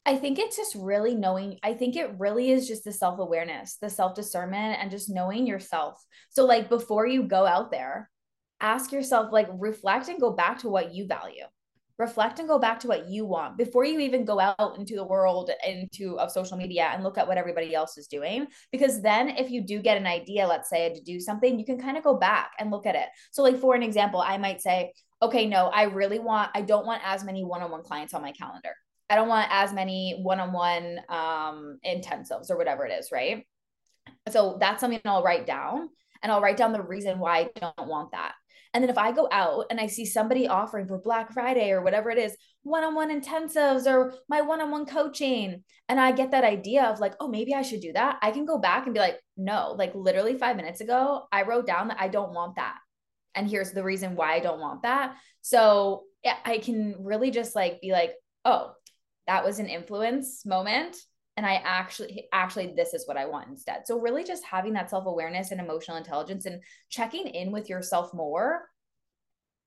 [0.07, 1.59] I think it's just really knowing.
[1.63, 5.47] I think it really is just the self awareness, the self discernment, and just knowing
[5.47, 6.05] yourself.
[6.29, 8.11] So, like, before you go out there,
[8.61, 11.45] ask yourself, like, reflect and go back to what you value.
[11.97, 15.07] Reflect and go back to what you want before you even go out into the
[15.07, 18.47] world, into of social media, and look at what everybody else is doing.
[18.73, 21.79] Because then, if you do get an idea, let's say to do something, you can
[21.79, 23.09] kind of go back and look at it.
[23.31, 26.85] So, like, for an example, I might say, okay, no, I really want, I don't
[26.85, 28.75] want as many one on one clients on my calendar
[29.15, 33.47] I don't want as many one-on-one um, intensives or whatever it is, right?
[34.29, 35.89] So that's something I'll write down
[36.21, 38.33] and I'll write down the reason why I don't want that.
[38.73, 41.81] And then if I go out and I see somebody offering for Black Friday or
[41.81, 46.99] whatever it is, one-on-one intensives or my one-on-one coaching, and I get that idea of
[46.99, 49.77] like, oh, maybe I should do that, I can go back and be like, no,
[49.79, 52.79] like literally five minutes ago, I wrote down that I don't want that.
[53.37, 55.15] And here's the reason why I don't want that.
[55.41, 56.03] So
[56.45, 58.73] I can really just like be like, oh,
[59.27, 60.97] that was an influence moment.
[61.37, 63.87] And i actually actually this is what i want instead.
[63.87, 68.63] So really just having that self-awareness and emotional intelligence and checking in with yourself more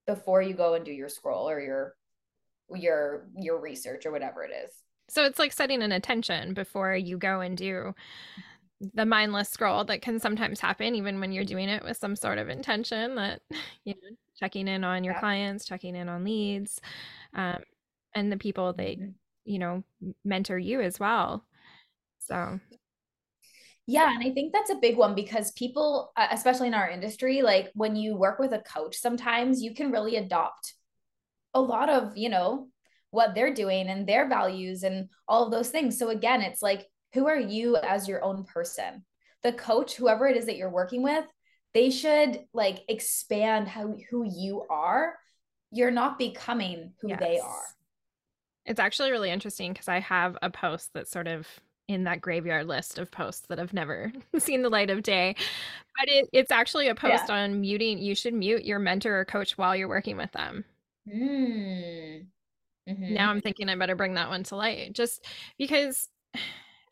[0.06, 1.96] before you go and do your scroll or your
[2.74, 4.72] your your research or whatever it is.
[5.10, 7.93] So it's like setting an intention before you go and do
[8.93, 12.38] the mindless scroll that can sometimes happen even when you're doing it with some sort
[12.38, 13.41] of intention that
[13.86, 15.20] you know checking in on your yeah.
[15.20, 16.80] clients checking in on leads
[17.34, 17.58] um,
[18.13, 19.00] and the people they
[19.48, 19.84] you know
[20.24, 21.46] mentor you as well.
[22.20, 22.60] So.
[23.90, 27.72] Yeah and i think that's a big one because people especially in our industry like
[27.74, 30.74] when you work with a coach sometimes you can really adopt
[31.54, 32.68] a lot of you know
[33.12, 35.98] what they're doing and their values and all of those things.
[35.98, 39.06] So again it's like who are you as your own person?
[39.44, 41.26] The coach whoever it is that you're working with
[41.74, 45.16] they should like expand how who you are.
[45.72, 47.20] You're not becoming who yes.
[47.20, 47.64] they are
[48.68, 51.48] it's actually really interesting because I have a post that's sort of
[51.88, 55.36] in that graveyard list of posts that have never seen the light of day.
[55.98, 57.36] But it, it's actually a post yeah.
[57.36, 57.98] on muting.
[57.98, 60.66] You should mute your mentor or coach while you're working with them.
[61.08, 62.26] Mm.
[62.90, 63.14] Mm-hmm.
[63.14, 65.26] Now I'm thinking I better bring that one to light just
[65.58, 66.10] because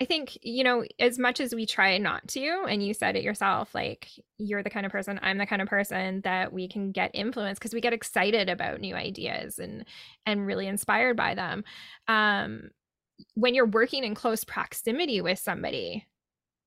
[0.01, 3.23] I think, you know, as much as we try not to, and you said it
[3.23, 6.91] yourself, like you're the kind of person, I'm the kind of person that we can
[6.91, 9.85] get influence because we get excited about new ideas and
[10.25, 11.63] and really inspired by them.
[12.09, 12.71] Um,
[13.35, 16.05] when you're working in close proximity with somebody,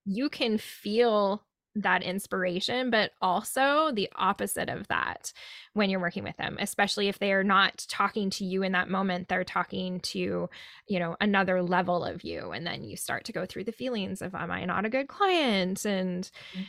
[0.06, 1.44] you can feel
[1.82, 5.32] that inspiration, but also the opposite of that
[5.74, 8.90] when you're working with them, especially if they are not talking to you in that
[8.90, 10.48] moment, they're talking to,
[10.86, 12.50] you know, another level of you.
[12.50, 15.08] And then you start to go through the feelings of, am I not a good
[15.08, 15.84] client?
[15.84, 16.66] And mm.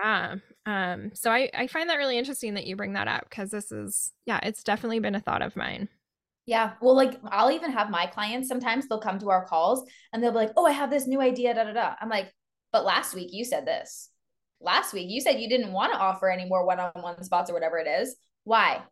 [0.00, 0.34] yeah.
[0.64, 3.72] Um, so I, I find that really interesting that you bring that up because this
[3.72, 5.88] is, yeah, it's definitely been a thought of mine.
[6.46, 6.72] Yeah.
[6.80, 10.32] Well, like I'll even have my clients sometimes they'll come to our calls and they'll
[10.32, 11.94] be like, oh, I have this new idea, da da da.
[12.00, 12.32] I'm like,
[12.72, 14.10] but last week you said this
[14.62, 17.78] last week you said you didn't want to offer any more one-on-one spots or whatever
[17.78, 18.16] it is.
[18.44, 18.82] Why?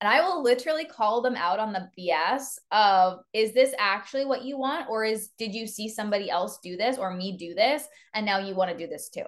[0.00, 4.44] And i will literally call them out on the bs of is this actually what
[4.44, 4.88] you want?
[4.90, 8.38] Or is did you see somebody else do this or me do this and now
[8.38, 9.24] you want to do this too?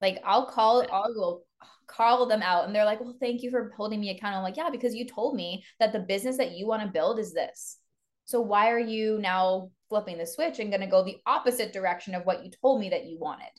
[0.00, 1.44] Like i'll call i will
[1.86, 4.56] call them out and they're like well thank you for holding me accountable i'm like
[4.56, 7.78] yeah because you told me that the business that you want to build is this.
[8.24, 12.14] So why are you now flipping the switch and going to go the opposite direction
[12.14, 13.50] of what you told me that you wanted?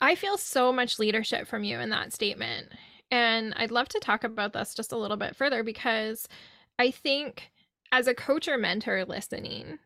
[0.00, 2.68] I feel so much leadership from you in that statement.
[3.12, 6.26] And I'd love to talk about this just a little bit further because
[6.80, 7.52] I think
[7.92, 9.78] as a coach or mentor listening,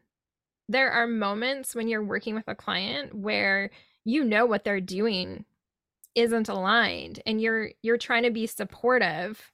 [0.70, 3.70] there are moments when you're working with a client where
[4.06, 5.44] you know what they're doing
[6.14, 9.52] isn't aligned and you're you're trying to be supportive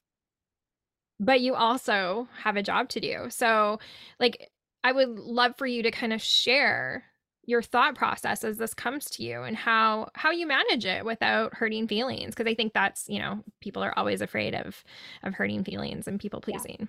[1.19, 3.27] but you also have a job to do.
[3.31, 3.79] So,
[4.21, 4.51] like,
[4.87, 7.05] I would love for you to kind of share
[7.45, 11.55] your thought process as this comes to you and how how you manage it without
[11.55, 14.83] hurting feelings because i think that's you know people are always afraid of
[15.25, 16.89] of hurting feelings and people pleasing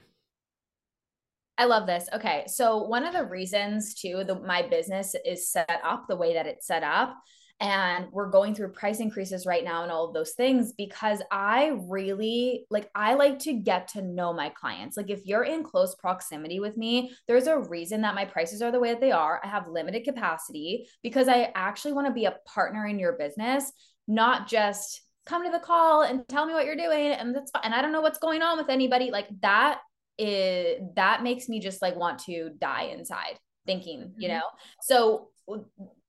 [1.59, 2.07] I love this.
[2.13, 2.43] Okay.
[2.45, 6.45] So, one of the reasons too, the, my business is set up the way that
[6.45, 7.17] it's set up
[7.59, 11.77] and we're going through price increases right now and all of those things because I
[11.87, 14.95] really like I like to get to know my clients.
[14.95, 18.71] Like if you're in close proximity with me, there's a reason that my prices are
[18.71, 19.41] the way that they are.
[19.43, 23.71] I have limited capacity because I actually want to be a partner in your business,
[24.07, 27.63] not just come to the call and tell me what you're doing and that's fine.
[27.65, 29.79] and I don't know what's going on with anybody like that
[30.17, 34.37] is that makes me just like want to die inside thinking, you mm-hmm.
[34.37, 34.43] know.
[34.81, 35.29] So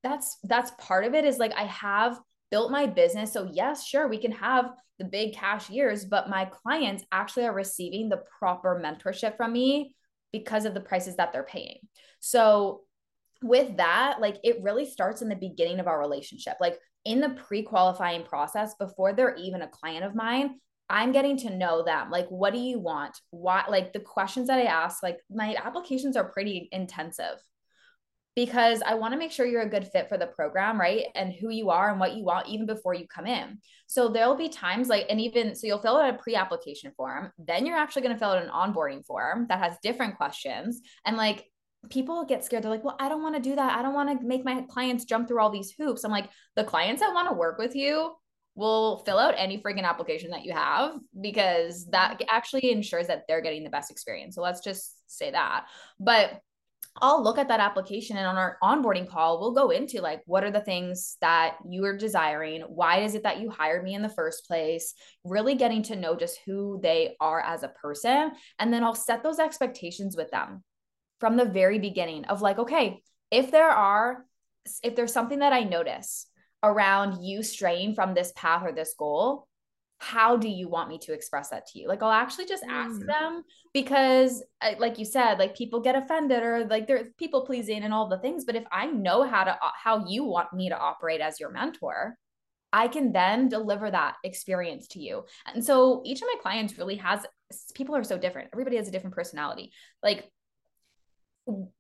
[0.03, 2.19] that's that's part of it is like I have
[2.51, 3.33] built my business.
[3.33, 7.55] So yes, sure, we can have the big cash years, but my clients actually are
[7.55, 9.95] receiving the proper mentorship from me
[10.33, 11.79] because of the prices that they're paying.
[12.21, 12.83] So
[13.43, 16.57] with that, like it really starts in the beginning of our relationship.
[16.61, 20.59] Like in the pre-qualifying process before they're even a client of mine,
[20.91, 22.11] I'm getting to know them.
[22.11, 23.19] Like, what do you want?
[23.31, 27.37] What, like, the questions that I ask, like, my applications are pretty intensive
[28.39, 31.07] because I want to make sure you're a good fit for the program, right?
[31.17, 33.59] And who you are and what you want even before you come in.
[33.89, 37.33] So there'll be times like, and even so, you'll fill out a pre application form.
[37.37, 40.81] Then you're actually going to fill out an onboarding form that has different questions.
[41.05, 41.47] And like,
[41.91, 42.63] people get scared.
[42.63, 43.77] They're like, well, I don't want to do that.
[43.77, 46.05] I don't want to make my clients jump through all these hoops.
[46.05, 48.13] I'm like, the clients that want to work with you
[48.55, 53.41] will fill out any freaking application that you have because that actually ensures that they're
[53.41, 54.37] getting the best experience.
[54.37, 55.67] So let's just say that.
[55.99, 56.41] But
[57.01, 60.45] I'll look at that application and on our onboarding call, we'll go into like, what
[60.45, 62.63] are the things that you are desiring?
[62.63, 64.95] Why is it that you hired me in the first place?
[65.25, 68.33] Really getting to know just who they are as a person.
[68.59, 70.63] And then I'll set those expectations with them
[71.21, 74.25] from the very beginning of like, okay, if there are,
[74.83, 76.27] if there's something that I notice
[76.63, 79.48] around you straying from this path or this goal,
[79.99, 81.89] how do you want me to express that to you?
[81.89, 83.07] Like i'll actually just ask mm.
[83.07, 83.43] them
[83.75, 84.43] because
[84.79, 88.19] like you said like people get offended or like they're people pleasing and all the
[88.19, 91.51] things but if i know how to how you want me to operate as your
[91.51, 92.17] mentor
[92.73, 95.25] i can then deliver that experience to you.
[95.53, 97.25] And so each of my clients really has
[97.75, 98.51] people are so different.
[98.53, 99.73] Everybody has a different personality.
[100.03, 100.31] Like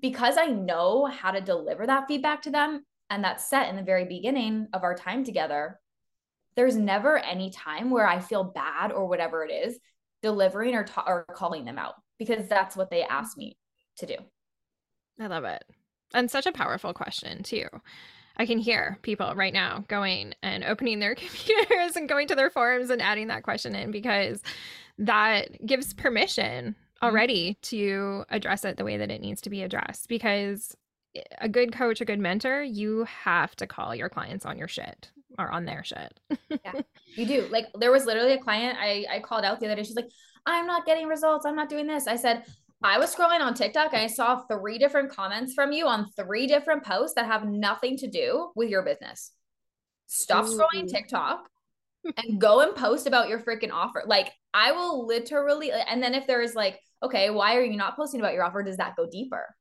[0.00, 3.82] because i know how to deliver that feedback to them and that's set in the
[3.82, 5.78] very beginning of our time together
[6.58, 9.78] there's never any time where I feel bad or whatever it is
[10.22, 13.56] delivering or, ta- or calling them out because that's what they asked me
[13.98, 14.16] to do.
[15.20, 15.62] I love it.
[16.12, 17.66] And such a powerful question, too.
[18.36, 22.50] I can hear people right now going and opening their computers and going to their
[22.50, 24.42] forums and adding that question in because
[24.98, 27.06] that gives permission mm-hmm.
[27.06, 30.08] already to address it the way that it needs to be addressed.
[30.08, 30.74] Because
[31.40, 35.12] a good coach, a good mentor, you have to call your clients on your shit
[35.38, 36.18] are on their shit.
[36.50, 36.72] yeah,
[37.16, 37.48] you do.
[37.50, 39.84] Like there was literally a client I I called out the other day.
[39.84, 40.10] She's like,
[40.44, 41.46] I'm not getting results.
[41.46, 42.06] I'm not doing this.
[42.06, 42.44] I said,
[42.82, 46.46] I was scrolling on TikTok and I saw three different comments from you on three
[46.46, 49.32] different posts that have nothing to do with your business.
[50.06, 50.58] Stop Ooh.
[50.58, 51.48] scrolling TikTok
[52.16, 54.04] and go and post about your freaking offer.
[54.06, 57.96] Like I will literally, and then if there is like, okay, why are you not
[57.96, 58.62] posting about your offer?
[58.62, 59.54] Does that go deeper?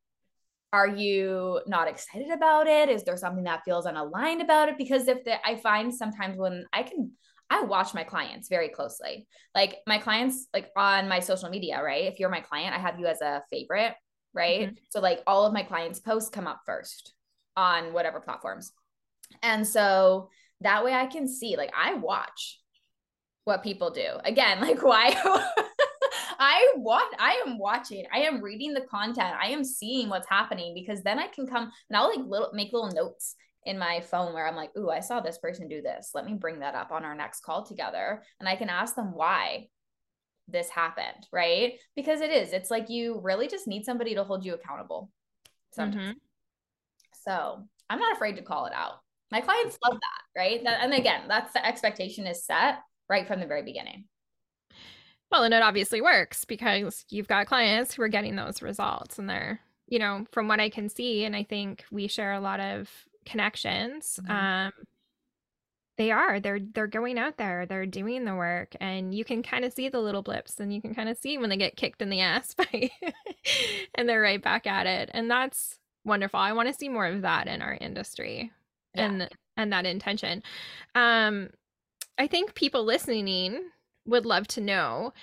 [0.74, 2.90] Are you not excited about it?
[2.90, 4.78] Is there something that feels unaligned about it?
[4.78, 7.12] Because if the, i find sometimes when i can
[7.50, 9.28] i watch my clients very closely.
[9.56, 12.04] Like my clients like on my social media right?
[12.04, 13.94] If you're my client i have you as a favorite
[14.34, 14.68] right?
[14.68, 14.76] Mm-hmm.
[14.90, 17.14] so like all of my clients posts come up first
[17.56, 18.72] on whatever platforms.
[19.42, 20.30] And so
[20.62, 22.60] that way i can see like i watch
[23.46, 24.08] what people do.
[24.26, 25.16] Again like why
[26.40, 30.74] I watch, I am watching, I am reading the content, I am seeing what's happening
[30.74, 34.34] because then I can come and I'll like little make little notes in my phone
[34.34, 36.12] where I'm like, ooh, I saw this person do this.
[36.14, 38.24] Let me bring that up on our next call together.
[38.40, 39.68] And I can ask them why
[40.48, 41.74] this happened, right?
[41.96, 45.12] Because it is, it's like you really just need somebody to hold you accountable
[45.74, 46.04] sometimes.
[46.04, 46.18] Mm-hmm.
[47.26, 49.02] So I'm not afraid to call it out.
[49.32, 50.64] My clients love that, right?
[50.64, 54.06] That, and again, that's the expectation is set right from the very beginning.
[55.32, 59.30] Well, and it obviously works because you've got clients who are getting those results and
[59.30, 62.60] they're, you know, from what I can see, and I think we share a lot
[62.60, 62.90] of
[63.26, 64.20] connections.
[64.24, 64.32] Mm-hmm.
[64.32, 64.74] Um,
[65.98, 69.66] they are they're they're going out there they're doing the work and you can kind
[69.66, 72.02] of see the little blips and you can kind of see when they get kicked
[72.02, 72.90] in the ass by
[73.96, 77.24] and they're right back at it and that's wonderful i want to see more of
[77.24, 78.52] that in our industry
[78.96, 79.06] yeah.
[79.06, 80.42] and and that intention
[80.96, 81.50] um
[82.18, 83.60] i think people listening
[84.08, 85.14] would love to know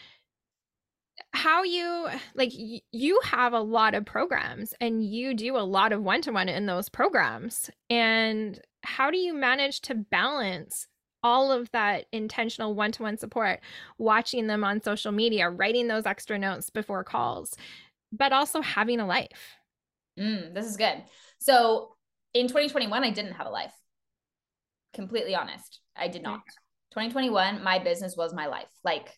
[1.32, 6.02] how you like you have a lot of programs and you do a lot of
[6.02, 10.88] one-to-one in those programs and how do you manage to balance
[11.22, 13.60] all of that intentional one-to-one support
[13.96, 17.56] watching them on social media writing those extra notes before calls
[18.16, 19.56] but also having a life.
[20.18, 21.02] Mm, this is good.
[21.38, 21.94] So
[22.32, 23.74] in 2021, I didn't have a life.
[24.92, 26.40] Completely honest, I did not.
[26.94, 28.68] 2021, my business was my life.
[28.84, 29.10] Like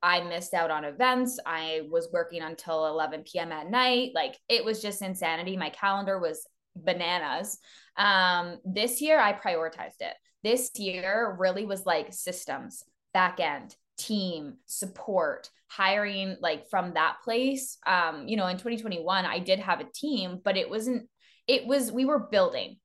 [0.00, 1.40] I missed out on events.
[1.44, 3.50] I was working until 11 p.m.
[3.50, 4.12] at night.
[4.14, 5.56] Like it was just insanity.
[5.56, 6.46] My calendar was
[6.76, 7.58] bananas.
[7.96, 10.14] Um, this year, I prioritized it.
[10.44, 17.78] This year really was like systems, back end, team, support, hiring like from that place.
[17.84, 21.08] Um, you know, in 2021, I did have a team, but it wasn't,
[21.48, 22.76] it was, we were building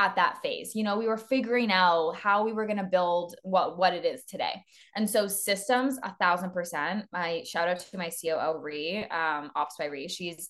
[0.00, 0.74] at that phase.
[0.74, 4.06] You know we were figuring out how we were going to build what what it
[4.06, 4.64] is today.
[4.96, 7.04] And so systems a thousand percent.
[7.12, 10.08] My shout out to my coo Ree, um, ops by Ree.
[10.08, 10.48] she's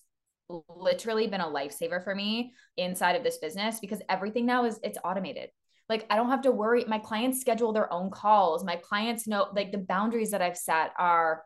[0.68, 4.98] literally been a lifesaver for me inside of this business because everything now is it's
[5.04, 5.50] automated.
[5.88, 6.84] Like i don't have to worry.
[6.86, 8.64] My clients schedule their own calls.
[8.64, 11.42] My clients know like the boundaries that i've set are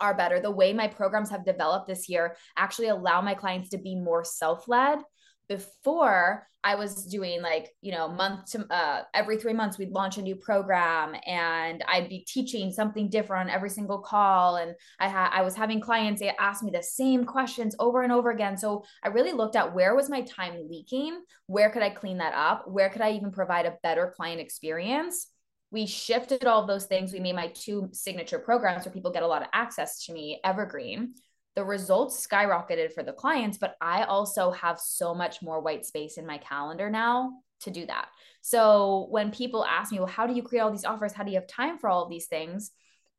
[0.00, 0.38] are better.
[0.40, 4.24] The way my programs have developed this year actually allow my clients to be more
[4.24, 5.00] self-led
[5.48, 10.16] before I was doing like, you know, month to uh, every three months, we'd launch
[10.16, 14.56] a new program and I'd be teaching something different on every single call.
[14.56, 18.30] And I had, I was having clients ask me the same questions over and over
[18.30, 18.56] again.
[18.56, 21.22] So I really looked at where was my time leaking?
[21.46, 22.68] Where could I clean that up?
[22.68, 25.26] Where could I even provide a better client experience?
[25.72, 27.12] We shifted all those things.
[27.12, 30.38] We made my two signature programs where people get a lot of access to me,
[30.44, 31.14] Evergreen,
[31.54, 36.16] the results skyrocketed for the clients, but I also have so much more white space
[36.16, 38.08] in my calendar now to do that.
[38.40, 41.12] So when people ask me, well, how do you create all these offers?
[41.12, 42.70] How do you have time for all of these things?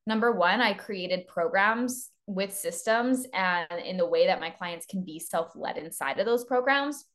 [0.05, 5.03] Number one, I created programs with systems and in the way that my clients can
[5.03, 7.05] be self led inside of those programs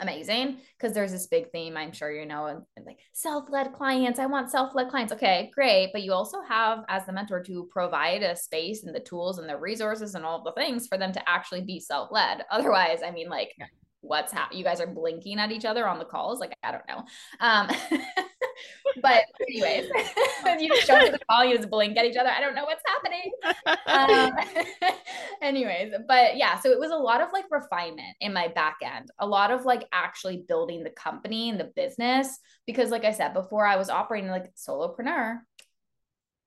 [0.00, 4.18] amazing because there's this big theme i'm sure you know and, and like self-led clients
[4.18, 8.22] i want self-led clients okay great but you also have as the mentor to provide
[8.22, 11.28] a space and the tools and the resources and all the things for them to
[11.28, 13.52] actually be self-led otherwise i mean like
[14.00, 16.86] what's happening you guys are blinking at each other on the calls like i don't
[16.88, 17.04] know
[17.40, 17.68] um
[19.02, 19.88] but anyways,
[20.60, 22.30] you just show the call, you just blink at each other.
[22.30, 23.32] I don't know what's happening.
[23.86, 24.32] Um,
[25.42, 29.10] anyways, but yeah, so it was a lot of like refinement in my back end,
[29.18, 32.38] a lot of like actually building the company and the business.
[32.66, 35.38] Because like I said, before I was operating like solopreneur,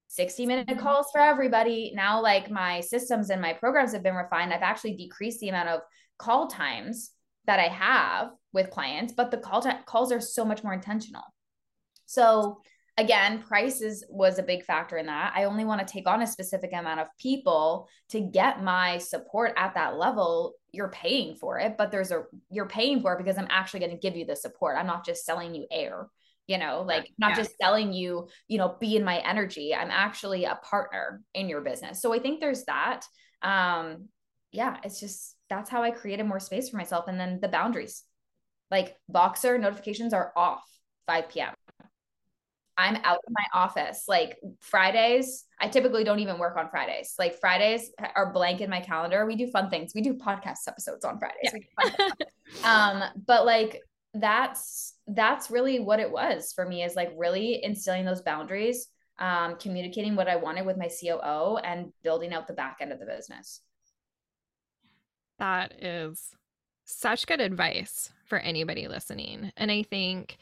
[0.08, 0.80] 60 minute mm-hmm.
[0.80, 1.94] calls for everybody.
[1.96, 4.54] Now, like my systems and my programs have been refined.
[4.54, 5.82] I've actually decreased the amount of
[6.18, 7.12] call times
[7.46, 11.24] that I have with clients, but the call t- calls are so much more intentional.
[12.06, 12.62] So
[13.02, 15.34] again, prices was a big factor in that.
[15.36, 19.54] I only want to take on a specific amount of people to get my support
[19.58, 20.54] at that level.
[20.72, 23.92] You're paying for it, but there's a you're paying for it because I'm actually going
[23.92, 24.78] to give you the support.
[24.78, 26.08] I'm not just selling you air
[26.48, 27.36] you know like not yeah.
[27.36, 31.62] just selling you you know be in my energy i'm actually a partner in your
[31.62, 33.06] business so i think there's that
[33.44, 34.08] um
[34.52, 38.04] yeah it's just that's how i created more space for myself and then the boundaries
[38.72, 40.64] like Voxer notifications are off
[41.06, 41.54] 5 p.m
[42.82, 44.06] I'm out of my office.
[44.08, 47.14] Like Fridays, I typically don't even work on Fridays.
[47.20, 49.26] Like Fridays are blank in my calendar.
[49.28, 49.92] We do fun things.
[49.94, 51.64] We do podcast episodes on Fridays.
[51.86, 52.10] Yeah.
[52.64, 53.82] um, but like
[54.16, 58.88] that's that's really what it was for me is like really instilling those boundaries,
[59.20, 63.00] um, communicating what I wanted with my COO and building out the back end of
[63.00, 63.62] the business.
[65.38, 66.36] That is
[66.86, 69.52] such good advice for anybody listening.
[69.56, 70.40] And I think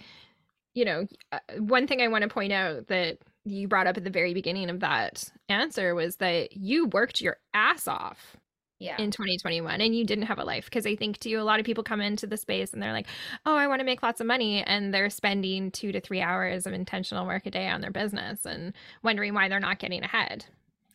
[0.73, 4.03] you know, uh, one thing I want to point out that you brought up at
[4.03, 8.37] the very beginning of that answer was that you worked your ass off
[8.79, 8.95] yeah.
[8.97, 11.65] in 2021 and you didn't have a life because i think too a lot of
[11.65, 13.07] people come into the space and they're like
[13.45, 16.65] oh i want to make lots of money and they're spending two to three hours
[16.65, 20.45] of intentional work a day on their business and wondering why they're not getting ahead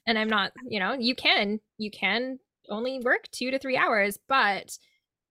[0.07, 2.39] and i'm not you know you can you can
[2.71, 4.79] only work two to three hours but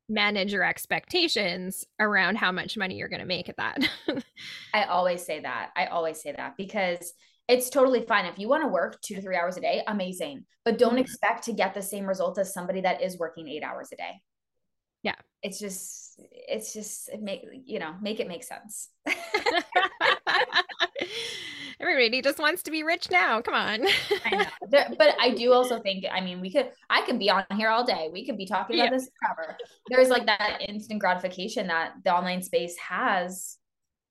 [0.10, 3.78] manage your expectations around how much money you're going to make at that.
[4.74, 5.72] I always say that.
[5.76, 7.14] I always say that because
[7.48, 8.26] it's totally fine.
[8.26, 10.46] If you want to work two to three hours a day, amazing.
[10.66, 11.00] But don't mm-hmm.
[11.00, 14.22] expect to get the same result as somebody that is working eight hours a day.
[15.04, 15.16] Yeah.
[15.42, 18.90] It's just, it's just, it make, you know, make it make sense.
[21.84, 23.42] Everybody just wants to be rich now.
[23.42, 23.86] Come on.
[24.24, 24.46] I know.
[24.98, 27.84] But I do also think, I mean, we could, I could be on here all
[27.84, 28.10] day.
[28.12, 28.98] We could be talking about yeah.
[28.98, 29.58] this forever.
[29.90, 33.58] There's like that instant gratification that the online space has,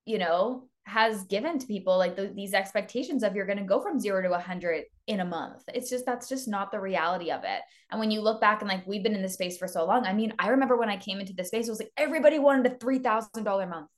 [0.05, 3.81] you know, has given to people like the, these expectations of you're going to go
[3.81, 5.63] from zero to 100 in a month.
[5.73, 7.61] It's just, that's just not the reality of it.
[7.89, 10.05] And when you look back and like, we've been in this space for so long.
[10.05, 12.71] I mean, I remember when I came into the space, it was like everybody wanted
[12.71, 13.89] a $3,000 month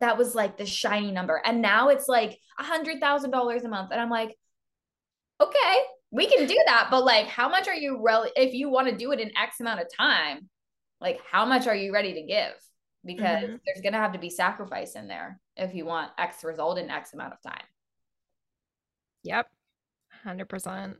[0.00, 1.40] that was like the shiny number.
[1.44, 3.90] And now it's like a hundred thousand dollars a month.
[3.92, 4.36] And I'm like,
[5.40, 5.78] okay,
[6.10, 8.96] we can do that, but like, how much are you really, if you want to
[8.96, 10.48] do it in X amount of time,
[11.00, 12.54] like, how much are you ready to give?
[13.04, 13.56] Because mm-hmm.
[13.66, 16.90] there's going to have to be sacrifice in there if you want X result in
[16.90, 17.64] X amount of time.
[19.24, 19.48] Yep.
[20.24, 20.94] 100%.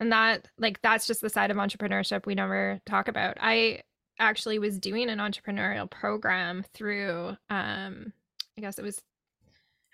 [0.00, 3.36] And that, like, that's just the side of entrepreneurship we never talk about.
[3.40, 3.80] I
[4.18, 8.12] actually was doing an entrepreneurial program through, um,
[8.58, 9.02] I guess it was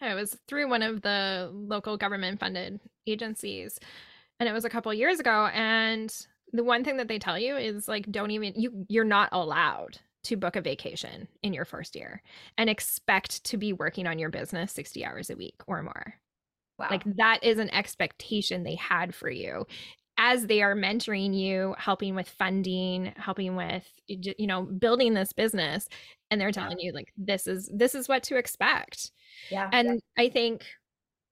[0.02, 3.78] it was through one of the local government funded agencies
[4.38, 6.14] and it was a couple years ago and
[6.52, 9.98] the one thing that they tell you is like don't even you you're not allowed
[10.22, 12.22] to book a vacation in your first year
[12.58, 16.14] and expect to be working on your business 60 hours a week or more.
[16.78, 16.88] Wow.
[16.90, 19.66] Like that is an expectation they had for you
[20.22, 25.88] as they are mentoring you, helping with funding, helping with you know building this business
[26.30, 26.86] and they're telling yeah.
[26.86, 29.12] you like this is this is what to expect.
[29.50, 29.70] Yeah.
[29.72, 30.22] And yeah.
[30.22, 30.66] I think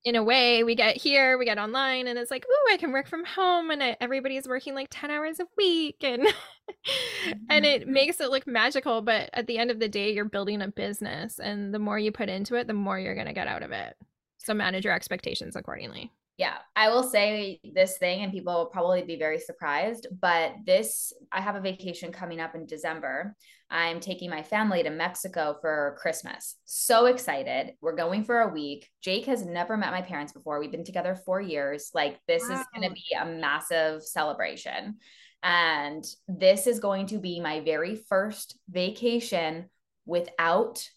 [0.05, 2.93] in a way we get here we get online and it's like oh i can
[2.93, 6.23] work from home and I, everybody's working like 10 hours a week and
[7.51, 7.93] and it mm-hmm.
[7.93, 11.41] makes it look magical but at the end of the day you're building a business
[11.41, 13.73] and the more you put into it the more you're going to get out of
[13.73, 13.97] it
[14.39, 19.03] so manage your expectations accordingly yeah, I will say this thing, and people will probably
[19.03, 23.35] be very surprised, but this, I have a vacation coming up in December.
[23.69, 26.55] I'm taking my family to Mexico for Christmas.
[26.65, 27.73] So excited.
[27.81, 28.89] We're going for a week.
[29.03, 30.61] Jake has never met my parents before.
[30.61, 31.91] We've been together four years.
[31.93, 32.55] Like, this wow.
[32.55, 34.99] is going to be a massive celebration.
[35.43, 39.69] And this is going to be my very first vacation
[40.07, 40.89] without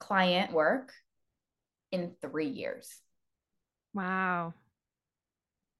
[0.00, 0.92] client work
[1.92, 2.90] in three years.
[3.94, 4.54] Wow.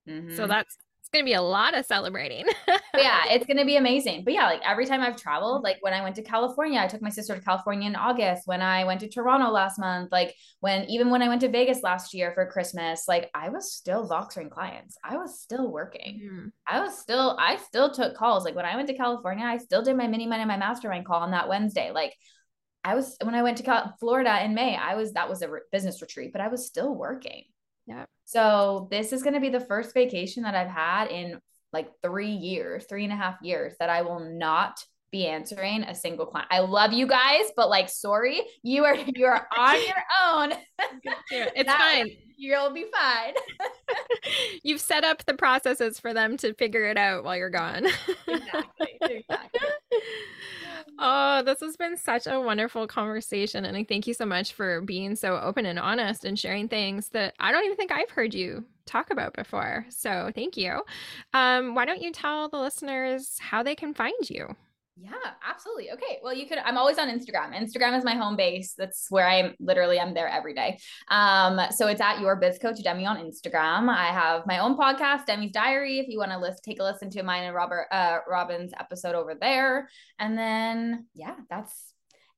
[0.08, 0.36] Mm-hmm.
[0.36, 2.44] So that's it's gonna be a lot of celebrating.
[2.94, 4.22] yeah, it's gonna be amazing.
[4.22, 7.02] But yeah, like every time I've traveled, like when I went to California, I took
[7.02, 8.42] my sister to California in August.
[8.46, 11.82] When I went to Toronto last month, like when even when I went to Vegas
[11.82, 14.96] last year for Christmas, like I was still Voxering clients.
[15.02, 16.20] I was still working.
[16.22, 16.48] Mm-hmm.
[16.68, 18.44] I was still, I still took calls.
[18.44, 21.22] Like when I went to California, I still did my mini money, my mastermind call
[21.22, 21.90] on that Wednesday.
[21.90, 22.14] Like
[22.84, 25.60] I was when I went to Florida in May, I was that was a re-
[25.72, 27.44] business retreat, but I was still working.
[27.86, 28.06] Yeah.
[28.24, 31.40] So this is going to be the first vacation that I've had in
[31.72, 35.94] like three years, three and a half years that I will not be answering a
[35.94, 36.48] single client.
[36.50, 40.52] I love you guys, but like, sorry, you are you are on your own.
[41.30, 42.10] it's that, fine.
[42.36, 43.34] You'll be fine.
[44.62, 47.86] You've set up the processes for them to figure it out while you're gone.
[48.26, 48.98] exactly.
[49.02, 49.60] Exactly.
[50.98, 53.64] Oh, this has been such a wonderful conversation.
[53.64, 57.08] And I thank you so much for being so open and honest and sharing things
[57.10, 59.86] that I don't even think I've heard you talk about before.
[59.88, 60.82] So thank you.
[61.32, 64.56] Um, why don't you tell the listeners how they can find you?
[65.02, 65.12] Yeah,
[65.48, 65.92] absolutely.
[65.92, 66.18] Okay.
[66.22, 67.54] Well, you could, I'm always on Instagram.
[67.56, 68.74] Instagram is my home base.
[68.76, 70.78] That's where I'm literally, I'm there every day.
[71.08, 73.88] Um, so it's at your biz coach Demi on Instagram.
[73.88, 76.00] I have my own podcast, Demi's Diary.
[76.00, 79.14] If you want to list, take a listen to mine and Robert, uh, Robyn's episode
[79.14, 79.88] over there.
[80.18, 81.89] And then, yeah, that's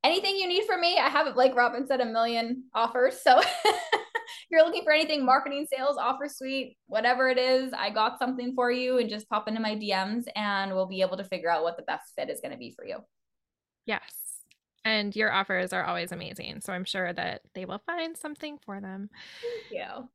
[0.05, 0.98] anything you need from me.
[0.98, 3.20] I have, like Robyn said, a million offers.
[3.22, 8.18] So if you're looking for anything marketing, sales, offer suite, whatever it is, I got
[8.18, 11.50] something for you and just pop into my DMs and we'll be able to figure
[11.50, 12.98] out what the best fit is going to be for you.
[13.86, 14.03] Yes.
[14.84, 16.61] And your offers are always amazing.
[16.61, 19.11] So I'm sure that they will find something for them.
[19.40, 20.09] Thank you.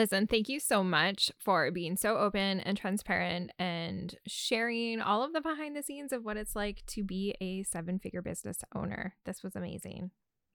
[0.00, 5.34] Listen, thank you so much for being so open and transparent and sharing all of
[5.34, 9.14] the behind the scenes of what it's like to be a seven figure business owner.
[9.26, 10.10] This was amazing.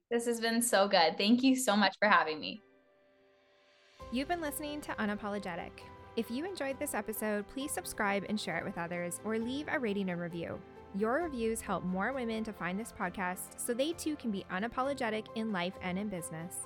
[0.09, 1.15] This has been so good.
[1.19, 2.63] Thank you so much for having me.
[4.11, 5.73] You've been listening to Unapologetic.
[6.15, 9.77] If you enjoyed this episode, please subscribe and share it with others or leave a
[9.77, 10.59] rating and review.
[10.95, 15.27] Your reviews help more women to find this podcast so they too can be unapologetic
[15.35, 16.65] in life and in business.